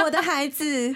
[0.04, 0.94] 我的孩子，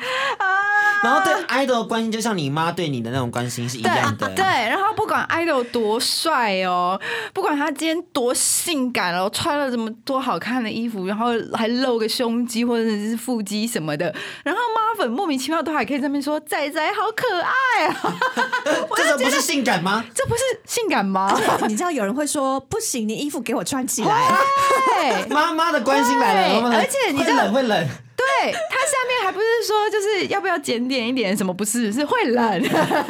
[1.03, 4.29] 然后对 idol 的关心，就像你妈对你的那种关心是一样的。
[4.35, 7.01] 对，然后不管 idol 多帅哦，
[7.33, 18.18] 不管他今天多性感哦，穿了这么多好看的衣服，然后还露个胸肌或者是腹肌什么的，然后妈粉莫名其妙都还可以在那边说仔仔好可爱啊，
[18.94, 20.05] 这个不是性感吗？
[20.14, 21.35] 这不是性感吗？
[21.66, 24.29] 你知道有人会说不行，你衣服给我穿起来。
[25.01, 27.88] 对，妈妈的关心来了，而且你会知道冷会冷。
[28.18, 31.54] 对，他下面还不是说就是要不要检点一点什么？
[31.54, 32.62] 不是，是会冷。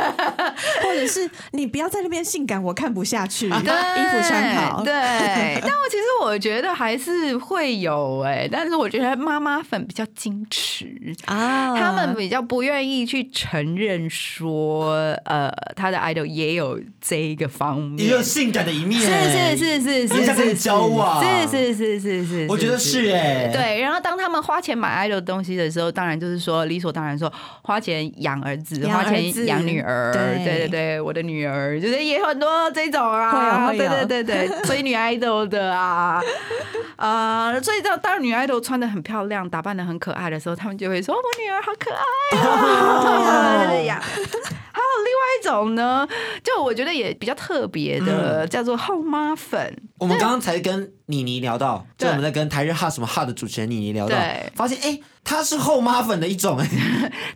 [0.82, 3.48] 或者是你不要在那边性感，我看不下去。
[3.48, 4.92] 对衣服穿好，对，
[5.62, 10.86] 但我其实我觉得还是会有哎、但是我觉得妈妈粉比较矜持。
[11.26, 11.74] 啊。
[11.78, 14.92] 他们比较不愿意去承认说，
[15.24, 21.22] 呃，他的 idol 也有这一个方面，也有性感的一面，是是是是是人家跟你是交往。
[21.22, 27.32] 是是是是是，我觉得是哎，，对，然后当他们花钱买 idol 东西的时候，当然就是说理所当然说
[27.62, 30.44] 花钱养儿子，花钱养女儿，对。
[30.44, 36.20] 对对对，我的女儿就是也有很多这种啊，对对对对， 追女 idol 的啊，
[36.96, 44.00] 啊，所以当当女 idol 穿的很漂亮，打扮的很可爱的时候，他们就会说我女儿好可爱啊， 这样。
[44.00, 46.06] 还有另外一种呢，
[46.42, 49.74] 就我觉得也比较特别的，叫做后妈粉。
[49.98, 56.66] 我们刚刚才跟妮妮聊到，就对我们在跟台日哈什么哈的主持人妮妮聊到对，发现哎，她是后妈粉的一种哎，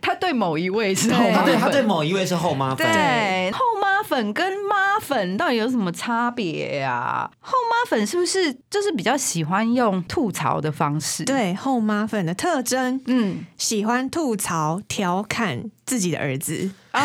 [0.01, 13.45] 她 对某一位是后妈粉，她对她对某一位是后妈粉，对，后妈粉跟妈粉到底有什么差别呀、后妈粉是不是就是比较喜欢用吐槽的方式？，对后妈粉的特征，嗯。
[13.57, 16.71] 喜欢吐槽、调侃自己的儿子。
[16.91, 17.01] 啊，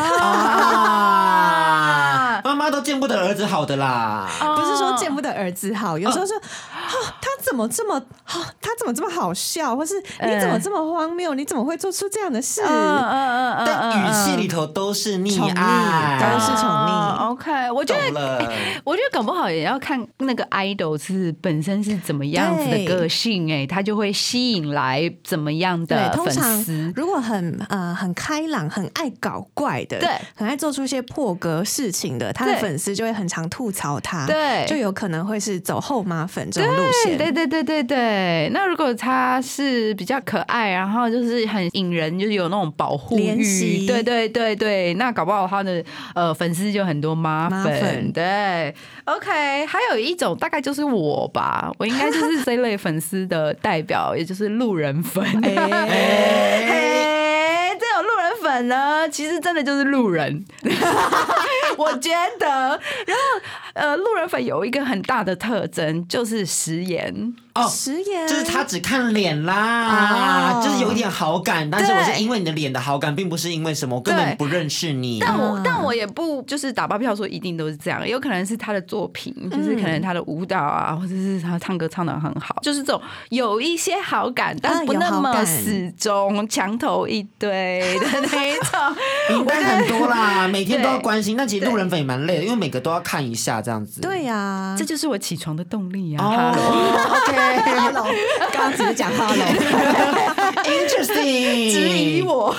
[2.44, 4.28] 妈妈都见不得儿子好的啦。
[4.56, 12.62] 不是说见不得儿子好，有时候说，啊，他怎么这么，啊，他怎么这么好笑，或是你怎么这么荒谬，你怎么会做出这样的事？
[12.62, 18.38] 嗯嗯嗯但语气里头都是溺爱，都是宠溺哦 OK，我觉懂得。
[18.38, 18.52] 了。
[18.84, 26.92] 我觉得搞不好也要看那个 idol 是本身是怎么样子的个性、哎，他就会吸引来怎么样，的粉丝。
[26.96, 34.64] 如果很呃很开朗、很爱搞怪的，对，很爱做出一些破格事情的，他的粉丝就会很常吐槽他，对。
[34.66, 37.18] 就有可能会是走后妈粉这种路对线。
[37.18, 45.82] 对对对对对，那如果他是比较可爱，然后就是很引人，就是有那种保护欲，对对对对，那搞不好他的
[46.14, 48.12] 呃粉丝就很多妈粉。
[48.12, 55.24] 对，OK，还有一种大概就是我吧，我应该就是这类粉丝的代表，也就是路人粉。
[55.42, 55.50] 哎，
[57.78, 60.44] 这种路人粉呢，其实真的就是路人，
[61.78, 62.46] 我觉得。
[62.48, 63.40] 然后，
[63.72, 67.34] 呃，路人粉有一个很大的特征，就是食言。
[67.54, 75.18] 哦，食言就是他只看脸啦，哦就是有一点好感，但是我是因为你的脸的好感，并不是因为什么，我根本不认识你。
[75.20, 88.78] 但我、嗯但我也不就是打包票说一定都是这样，有可能是他的作品，就是可能他的舞蹈啊，或者是他唱歌唱的很好，就是这种有一些好感，但不那么好感死忠，墙头一堆的那一种。
[89.30, 94.00] 名单很多啦， 每天都要关心，那其实路人粉也蛮累的，因为每个都要看一下这样子。
[94.00, 96.24] 对呀、这就是我起床的动力啊！
[96.24, 96.54] 哦
[97.26, 98.06] ，Hello，
[98.52, 102.54] 刚刚只是讲 Hello，，interesting， 质疑我。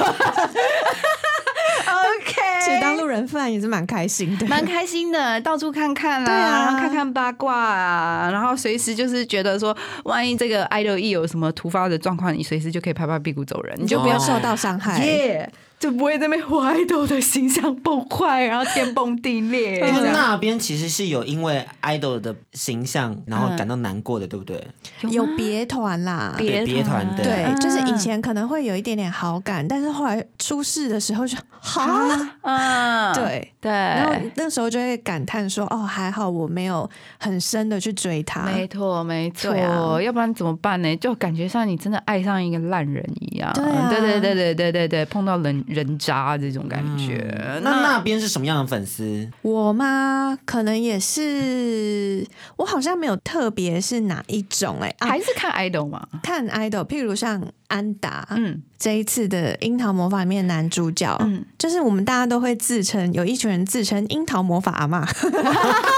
[2.62, 4.46] 其实当 OK，路人饭也是蛮开心的。
[4.46, 15.04] 蛮开心的，到处看看啦啊，啊然后看看八卦啊，然后随时就是觉得说，万一这个 idol 一有什么突发的状况，你随时就可以拍拍屁股走人，你你就不要就不要受到伤害。
[15.04, 15.52] 耶。
[15.80, 19.80] 就不会在那边我 idol 的形象崩坏，然后天崩地裂。
[19.88, 24.62] 因为那边其实是有因为 idol 的形象，然后感到难过的，对不对？
[25.10, 33.54] 有别团啦，别别团的对，嗯就是以前可能会有一点点好感，但是后来出事的时候就哈，嗯，对。
[33.62, 36.90] 对，然后那时候就会感叹说：“哦，还好我没有
[37.20, 38.44] 很深的去追他。
[38.44, 40.02] 没错，没错，啊。
[40.02, 40.96] 要不然怎么办呢？
[40.96, 43.52] 就感觉像你真的爱上一个烂人一样。
[43.54, 43.90] 对啊。
[43.90, 47.60] 对对对对对对对，碰到人人渣这种感觉。
[47.64, 50.38] 那那边是什么样的粉丝？”我吗？
[50.46, 52.26] 可能也是，
[52.58, 56.08] 我好像没有特别是哪一种哎、啊，还是看 idol 嘛？
[56.24, 65.08] 看 idol，譬如像安达，嗯，这一次的《樱桃魔法》里面男主角，嗯就是我们大家都会自称，有一群人自称樱桃魔法阿妈，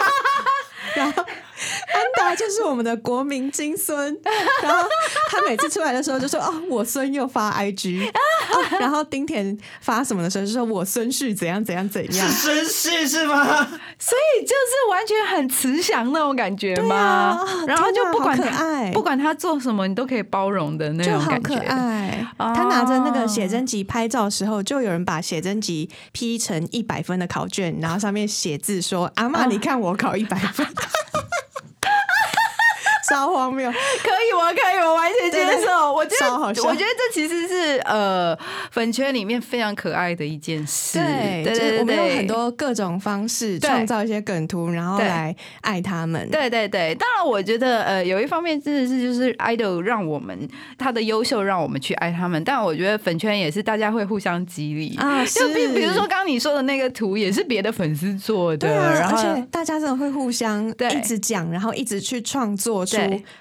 [0.95, 1.23] 然后
[2.35, 4.17] 就是我们的国民金孙，
[4.63, 4.87] 然后
[5.29, 8.11] 他每次出来的时候就说：“哦，我孙又发 IG，、哦
[8.79, 12.65] 然后丁田发什么的时候就说我孙婿怎样怎样怎样是。
[12.65, 13.45] 绅士是吗？
[13.99, 16.95] 所以就是完全很慈祥那种感觉对吗？
[16.95, 21.71] 啊然后就不管他爱不管他做什么，你都可以包容的那就好可种感觉。
[21.71, 30.65] 爱，哦他拿着那个写真集拍照的时候，就有人把写真集 P 成一百分的考卷，然后上面写字说：“阿妈，你看我考一百分。”
[33.11, 35.91] 超荒谬，可以，我可以，我完全接受。
[35.93, 38.37] 我觉得，我觉得这其实是呃
[38.71, 40.97] 粉圈里面非常可爱的一件事。
[40.97, 46.29] 对，对我们用很多各种方式创造一些梗图，然后来爱他们。
[46.29, 50.47] 对对对，当然，我觉得呃，有一方面真的是就是 idol 让我们
[50.77, 54.95] 他的优秀让我们去爱他们，但我觉得粉圈也是大家会互相激励。
[54.95, 60.89] 啊就比比如说刚刚你说的那个图，也是别的粉丝做的，对啊，而且大家真的会互相对。
[60.91, 62.85] 一直讲，然后一直去创作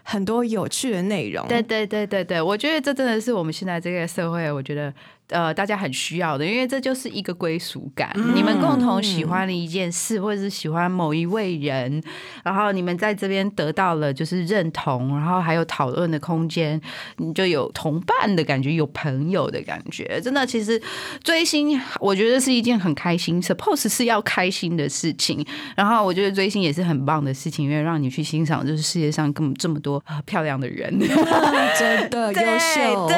[0.02, 1.46] 很多有趣的内容。
[1.48, 4.92] 对对对对对，我觉得这真的是我们现在这个社会，我觉得
[5.30, 8.12] 呃大家很需要的，因为这就是一个归属感。
[8.34, 12.02] 你们共同喜欢的一件事，或者是喜欢某一位人，
[12.44, 16.80] 然后你们在这边得到了就是认同，然后还有讨论的空间，
[17.16, 20.20] 你就有同伴的感觉，有朋友的感觉。
[20.20, 20.80] 真的，其实
[21.22, 25.44] 追星，我觉得是一件很开心，suppose 是要开心的事情。
[25.76, 30.90] 然后我觉得追星也是很棒的事情，因为让你去欣赏就是世界上这么这么多、呃漂亮的人。
[31.78, 33.08] 真的 优秀。
[33.08, 33.16] 对，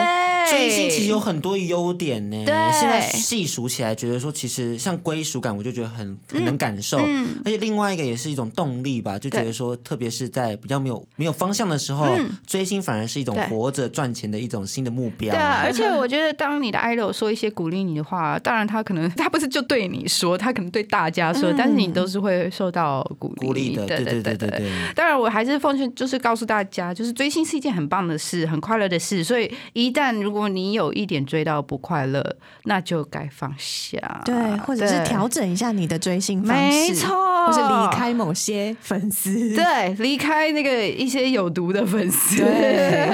[0.51, 2.45] 追星其实有很多优点呢。
[2.45, 6.99] 对现在细数起来，觉得说其实像归属感，我就觉得很很能感受。
[6.99, 12.07] 嗯而且另外一个也是一种动力吧，就觉得说，特别是在比较没有没有方向的时候，
[12.47, 15.34] 追星反而是一种活着赚钱的一种新的目标。
[15.34, 24.70] 对啊，而且我觉得，当你的 idol 说一些鼓励你的话，当然他可能他不是就对你说，他可能对大家说，但是你都是会受到鼓励鼓励的，对对对对对。
[24.95, 29.22] 当然，我还是奉劝，就是告诉大家，就是追星是一件很棒的事，很快乐的事。
[29.22, 34.22] 所以，一旦如果你有一点追到不快乐，那就该放下。
[34.24, 39.55] 对，或者是调整一下你的追星方式，没错或是离开某些粉丝。
[39.55, 42.37] 对离开那个一些有毒的粉丝。
[42.39, 43.09] 对，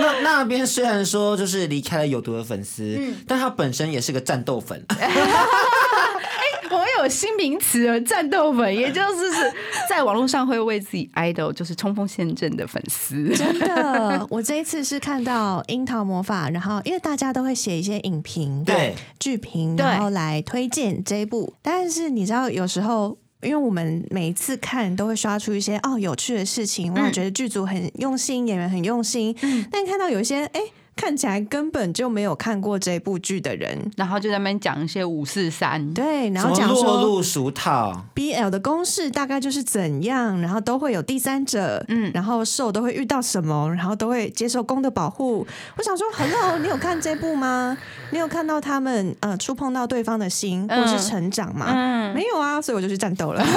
[0.00, 4.84] 那那边虽然说就是离开了有毒的粉丝，嗯但他本身也是个战斗粉。
[6.72, 9.52] 我有新名词了，战斗粉， 也就是是
[9.88, 13.28] 在网络上会为自己 idol 就是冲锋陷阵的粉丝。
[13.36, 21.52] 真的， 我这一次是看到《樱桃魔法》，然后因为大家都会写一些影评、对剧评，然后来推荐这一部。
[21.62, 23.16] 但是你知道，有时候。
[23.44, 29.34] 因为我们每一次看都会刷出一些哦有趣的事情，嗯我觉得剧组很用心，演员很用心。
[29.68, 30.60] 但看到有一些哎
[30.94, 45.46] 看起来根本就没有看过这部剧的人，然后就在那边讲一些五四三，对，然后讲说落入俗套，BL 的公式大概就是怎样，然后都会有第三者，嗯，然后受都会遇到什么，然后都会接受公的保护。
[45.76, 47.76] 我想说，Hello，你有看这部吗？
[48.12, 51.72] 你有看到他们呃触碰到对方的心或是成长吗？
[51.74, 53.42] 嗯没有啊，所以我就去战斗了。
[53.42, 53.50] 没有，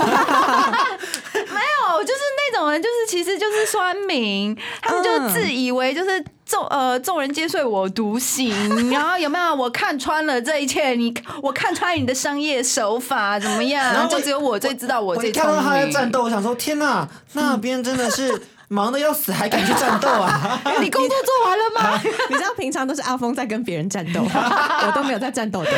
[2.03, 10.91] 就是那种人，就是其实就是酸民，他们就自以为就是众呃众人皆睡我独醒，然后有没有我看穿了这一切？
[10.95, 13.93] 你我看穿你的商业手法怎么样？
[13.93, 15.91] 然后就只有我最知道我我最聪一看到他在明。
[15.91, 20.59] 战斗，我想说天哪，那边真的是忙的要死，还敢去战斗啊！
[20.81, 22.01] 你工作做完了吗？
[22.29, 25.71] 你知道平常都是阿峰在跟别人战斗， 我都没有在战斗的。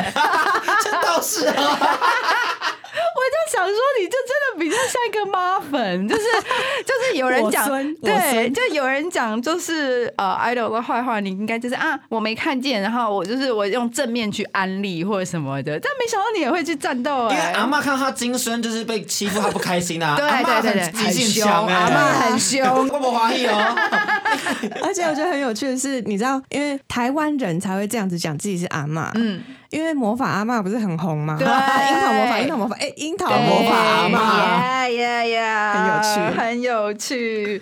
[0.84, 6.24] 这倒是啊，我就想说，你就真的比较像一个妈粉，就是
[6.86, 7.68] 就是有人讲
[8.02, 20.16] 对，就有人讲，就是呃，idol 的坏话，你应该就是啊，我没看见，然后我就是我用正面去安利或者什么的，但没想到你也会去战斗、因为哎，阿妈看到他金孙就是被欺负，他不开心啊。
[20.16, 20.84] 对对对对。
[20.84, 22.62] 很急性凶阿嬷很凶。
[22.68, 23.76] 我不怀疑哦。
[24.84, 31.36] 而且我觉得很有趣的是，你知道，因为台湾人才会这样子讲自己是阿嬷，嗯，因为魔法阿妈不是很红吗？
[31.38, 34.88] 对樱桃魔法，樱桃魔法，哎、樱桃魔法阿妈。
[34.88, 35.42] 耶耶耶，
[35.74, 37.62] 很有趣很有趣。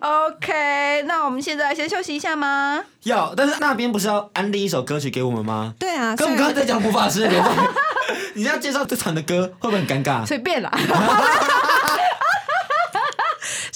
[0.00, 2.80] OK，那我们现在先休息一下吗？
[3.04, 5.72] 要，但是那边不是要安利一首歌曲给我们吗？
[5.78, 7.30] 对啊，跟我们刚刚在讲魔法师的
[8.34, 10.24] 你这样介绍这场的歌会不会很尴尬？
[10.26, 10.70] 随便啦。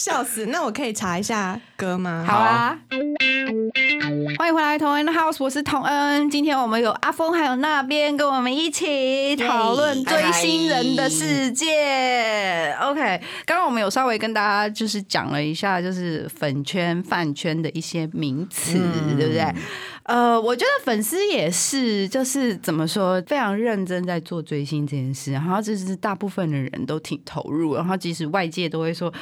[0.01, 0.46] 笑死。
[0.46, 2.24] 那我可以查一下歌吗？
[2.26, 2.74] 好啊，
[4.38, 6.30] 欢迎回来，同恩的 house，我是童恩。
[6.30, 12.74] 今天我们有阿峰还有那边跟我们一起讨论追星人的世界。
[12.80, 18.78] OK，刚刚我们有稍微跟大家就是讲了一下，就是粉圈、饭圈的一些名词，
[19.18, 19.55] 对不对？
[20.05, 29.12] 呃，我觉得粉丝也是，就是怎么说，非常认真在做追星这件事，然后就是大部分的人都挺投入，然后即使外界都会说。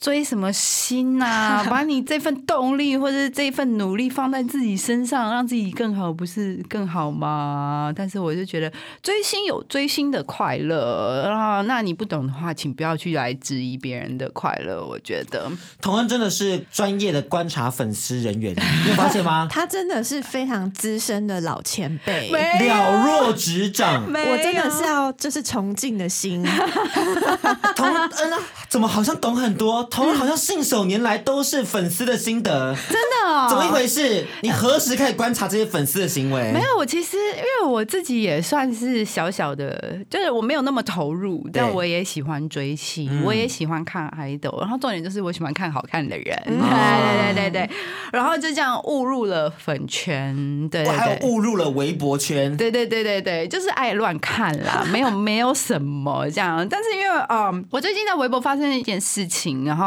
[0.00, 1.64] 追什么星呐？
[1.70, 7.92] 把你这份动力或者这份努力放在自己身上，让自己更好，不是更好吗？
[7.96, 8.72] 但是我就觉得
[9.02, 14.84] 追星有追星的快乐啊，那你不懂的话，请不要去来质疑别人的快乐。
[14.86, 19.48] 我觉得童恩真的是专业的观察粉丝人员， 你有发现吗？
[19.50, 24.04] 他真的是非常资深的老前辈，了若指掌。
[24.08, 26.44] 我真的是要就是崇敬的心。
[27.74, 28.38] 童恩啊，
[28.68, 29.87] 怎么好像懂很多？
[29.90, 33.46] 童恩好像信手拈来都是粉丝的心得，真的哦？
[33.48, 34.26] 怎么一回事？
[34.42, 36.52] 你何时开始观察这些粉丝的行为？
[36.52, 47.70] 没有，我其实因为我自己也算是小小的，就是我没有那么投入，但我也喜欢追星，我也喜欢看 idol，然后重点就是我喜欢看好看的人，对对对对对，
[48.12, 59.77] 然后就这样误入了粉圈，对还有，误入了微博圈，对对对对对，就是爱乱看啦，没有没有什么这样，但是因为嗯，我最近在微博发生了一件事情，然后。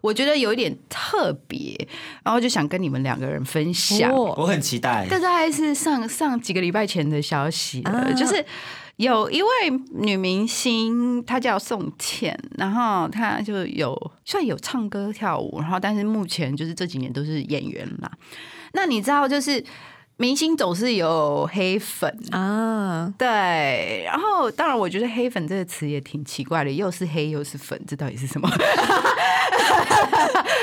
[0.00, 1.76] 我觉得有一点特别，
[2.22, 4.12] 然后就想跟你们两个人分享。
[4.12, 5.06] 我很期待。
[5.08, 8.44] 这大概是上上几个礼拜前的消息了，就是
[8.96, 9.48] 有一位
[9.92, 18.10] 女明星，她叫宋茜，然后她就有算有唱歌跳舞，然后但是目前就是这几年都是演员嘛。
[18.72, 19.64] 那你知道，就是
[20.16, 24.04] 明星总是有黑粉啊，对。
[24.06, 28.48] 然后当然，我觉得黑粉这个词也挺奇怪的，又是黑又是粉，这到底是什么？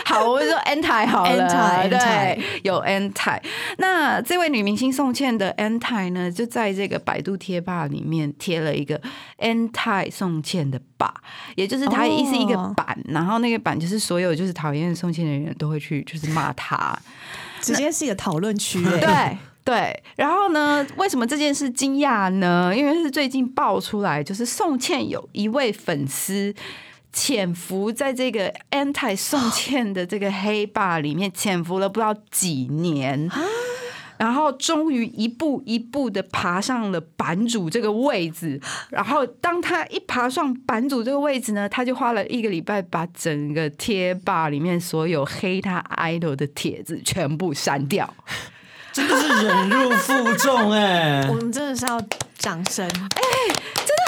[0.06, 3.41] 好，我就说 anti 好了，对，有 anti。
[3.78, 8.99] 那这位女明星宋茜的 anti 呢，就在这个百度贴吧里面贴了一个
[9.39, 11.14] anti 宋茜的吧，
[11.56, 16.97] 也就是它意思一个版，然后那个版就是所有就是讨厌宋茜的人都会去就是骂他，
[17.62, 18.84] 直接是一个讨论区。
[18.84, 22.74] 对对，然后呢，为什么这件事惊讶呢？
[22.76, 26.53] 因为是最近爆出来，就是宋茜有一位粉丝。
[27.14, 33.30] 潜伏在这个 anti 宋茜的这个黑霸里面，潜伏了不知道几年，
[34.22, 38.61] 然后终于一步一步的爬上了版主这个位置。
[38.91, 48.13] 然后当他一爬上版主这个位置呢，他就花了一个礼拜把整个贴吧里面所有黑他 idol 的帖子全部删掉。
[48.93, 51.26] 真的是忍辱负重哎！
[51.32, 51.99] 我们真的是要
[52.38, 53.22] 掌声哎，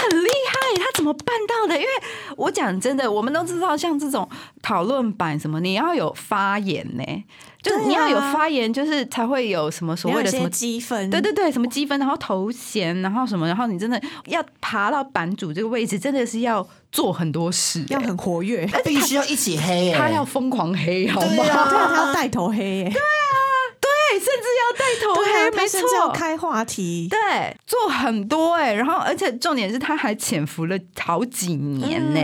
[0.09, 1.75] 很厉害，他怎么办到的？
[1.75, 1.89] 因为
[2.37, 4.27] 我讲真的，我们都知道，像这种
[4.61, 7.03] 讨论版什么，你要有发言呢，
[7.61, 21.27] 就是你要有发言，就是才会有什么所谓的什么积分，对对对，什么积分，然后头衔，然后什么，然后你真的要爬到版主这个位置，真的是要做很多事，要很活跃，必须要一起黑，他要疯狂黑，好吗？
[21.27, 23.01] 对啊，他要带头黑，对啊。
[24.11, 32.19] 甚至要带头黑，没错，开话题，对，做很多哎，然后而且重点是他还潜伏了好几年呢，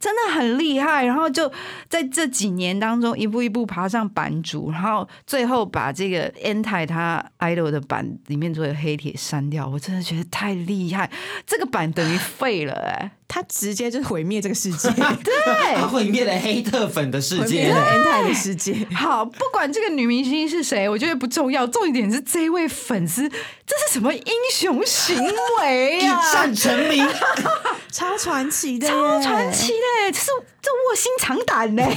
[0.00, 1.04] 真的很厉害。
[1.04, 1.50] 然后就
[1.88, 9.66] 在这几年当中，一步一步爬上版主，然后最后把这个 anti 他 idol 的版里面所有黑帖删掉。
[9.66, 11.10] 我真的觉得太厉害，
[11.46, 13.10] 这个版等于废了哎。
[13.34, 14.90] 他直接就毁灭这个世界，
[15.24, 18.86] 对，他毁灭了黑特粉的世界，anti 的世界。
[18.94, 25.16] 好，不管这个女明星是谁，我觉得不重要，重点是这位粉丝，这是什么英雄行
[25.60, 26.20] 为啊？
[26.20, 27.08] 一战成名，
[27.90, 30.26] 超传奇的，超传奇的，这是
[30.60, 31.82] 这卧薪尝胆呢。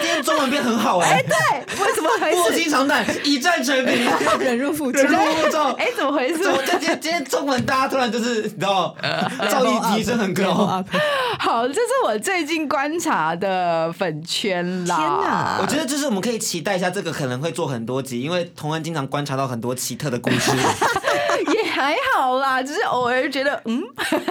[0.00, 2.10] 今天中文变很好哎，对，为什么？
[2.36, 5.72] 卧薪尝胆，一战成名，忍辱负重，忍辱负重。
[5.74, 6.38] 哎，怎么回事？
[6.66, 8.94] 今天今天中文大家突然就是你知道。
[9.50, 10.84] 造诣提升很高，
[11.38, 14.96] 好，这是我最近观察的粉圈啦。
[14.96, 20.52] 天哪，我觉得就是我们可以期待一下，这个可能会做很多集，因为同恩经常观察到很多奇特的故事。
[21.80, 23.82] 还好啦，只是偶尔觉得，嗯，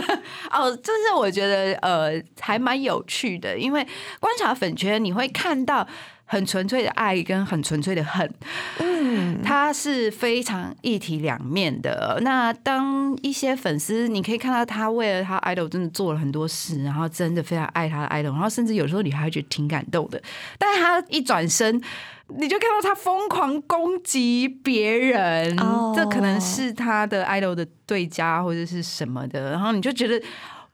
[0.52, 3.86] 哦，就是我觉得呃，还蛮有趣的，因为
[4.20, 5.88] 观察粉圈你会看到。
[6.32, 8.32] 很纯粹的爱跟很纯粹的恨，
[8.78, 12.20] 嗯，它是非常一体两面的。
[12.22, 20.22] 那当一些粉丝，你可以看到他为了他 idol 真的做了很多事，然后真的非常爱他的 idol，然后甚至有时候你还会觉得挺感动的。
[20.60, 21.82] 但是他一转身，
[22.28, 25.58] 你就看到他疯狂攻击别人，
[25.96, 30.22] 这可能是他的 idol 的对家或者是什么的，然后你就觉得。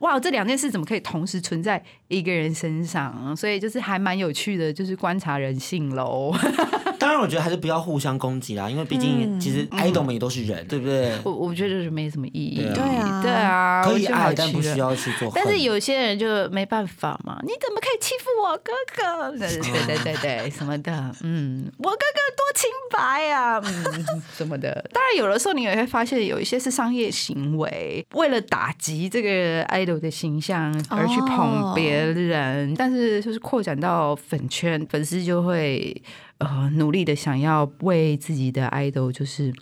[0.05, 3.35] 哇，这两件事怎么可以同时存在一个人身上？
[3.35, 6.31] 所以就是还蛮有趣的，就是观察人性喽。
[6.99, 11.17] 当然，我觉得还是不要互相攻击啦，因为毕竟其实 idol 们也都是人，对不对？
[11.23, 12.61] 我我觉得是没什么意义。
[12.73, 13.31] 对啊对
[13.85, 15.31] 啊，可以爱，但不需要去做。
[15.33, 19.31] 但是有些人就没办法嘛，你怎么可以欺负我哥哥？
[19.37, 20.91] 对对对对 对，什么的，
[21.23, 24.87] 嗯，我哥哥多清白呀、嗯，什么的。
[24.91, 36.01] 当然，有的时候你也会发现，有一些是商业行为，为了打击这个 idol 的形象而去捧别人，但是就是扩展到粉圈，粉丝就会
[36.39, 39.53] 呃努力的想要为自己的 idol 就是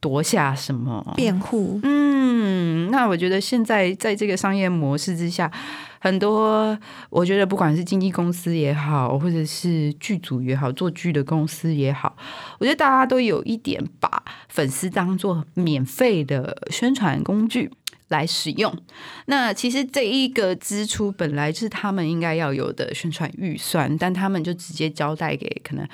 [0.00, 5.50] 夺下什么辩护，嗯，那我觉得现在在这个商业模式之下，
[5.98, 6.78] 很多
[7.10, 12.16] 我觉得不管是经纪公司也好，或者是剧组也好，做剧的公司也好，
[12.58, 17.70] 我觉得大家都有一点把粉丝当做免费的宣传工具。
[18.08, 18.72] 来使用，
[19.26, 25.86] 那其实这一个支出本来是他们应该要有的宣传预算，但他们就直接交代给可能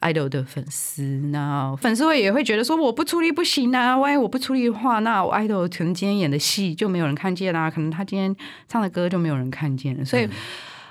[0.00, 1.02] idol 的粉丝，
[1.32, 8.34] 那粉丝会也会觉得说我不出力不行啊，万一我不出力的话，那我 idol 可能今天演的戏就没有人看见啦、可能他今天
[8.66, 10.28] 唱的歌就没有人看见了，所以。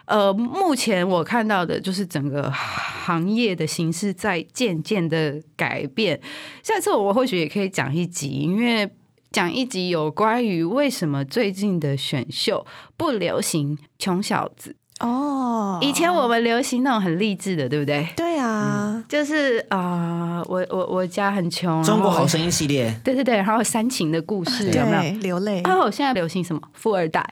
[0.05, 6.19] 呃，目前我看到的就是整个行业的形势在渐渐的改变。
[6.63, 8.89] 下次我或许也可以讲一集，因为
[9.31, 12.65] 讲一集有关于为什么最近的选秀
[12.97, 14.75] 不流行穷小子。
[14.99, 18.05] 哦，以前我们流行那种很励志的，对不对？
[18.17, 25.01] 对啊，就是啊、我我我家很穷，中国好声音系列，对对对，然后煽情的故事有没有？
[25.01, 27.25] 对，流泪，然后现在流行什么富二代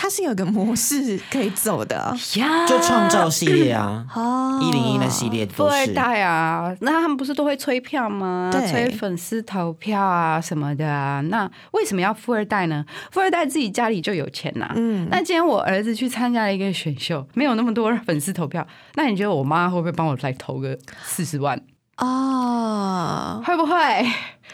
[0.00, 1.96] 它是有个模式可以走的
[2.36, 5.64] 呀就创造系列啊，哦， 一零一那系列富。
[5.64, 8.48] 二代啊，那他们不是都会催票吗？
[8.52, 11.20] 对催粉丝投票啊什么的啊。
[11.22, 12.84] 那为什么要富二代呢？
[13.10, 21.60] 富二代自己家里就有钱呐、嗯，那今天我儿子去参加了一个选秀，没有那么多粉丝投票，那你觉得我妈会不会帮我来投个四十万？
[21.96, 23.74] 哦，会不会？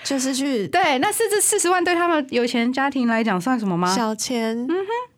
[0.03, 3.95] 就是去对，那甚至四十万对他们有钱家庭来讲算什么吗？
[3.95, 4.67] 小钱，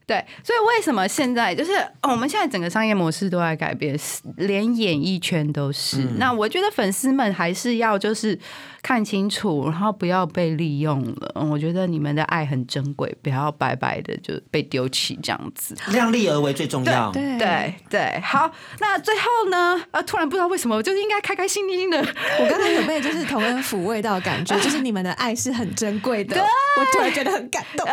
[0.07, 3.98] 对，所以为什么现在就是、哦我们现在整个商业模式都在改变，
[4.36, 5.98] 连演艺圈都是。
[6.18, 8.38] 那我觉得粉丝们还是要就是
[8.87, 11.32] 看清楚，然后不要被利用了。
[11.34, 15.74] 嗯我觉得你们的爱很珍贵，不要白白的就被丢弃这样子。
[15.89, 17.11] 量力而为最重要。
[17.11, 19.82] 对对对，好，那最后呢？
[19.91, 21.99] 呃，突然不知道为什么，我就是应该开开心心的。
[22.39, 27.84] 我刚才有被就是同恩抚慰到的感觉， 就是你们的爱是很珍贵的，我突然觉得很感动。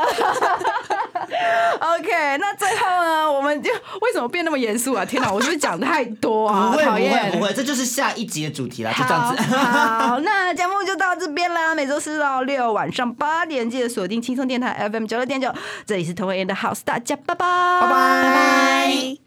[1.80, 3.32] OK，那最后呢？
[3.32, 3.72] 我们就
[4.02, 5.04] 为什么变那么严肃啊？
[5.04, 6.72] 天哪，我是不是讲太多啊？
[6.72, 9.42] 不会不会不会，这就是下一集的主题啦，就这样子。
[9.42, 11.74] 好，好那节目就到这边啦。
[11.74, 15.54] 每周四到六晚上八点，记得锁定轻松电台 FM 九六点九，
[15.86, 17.46] 这里是同恩的 House，大家拜拜，
[17.82, 19.18] 拜拜拜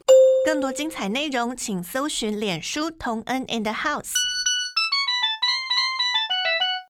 [0.46, 4.35] 更多精彩内容，请搜寻脸书同恩 and House。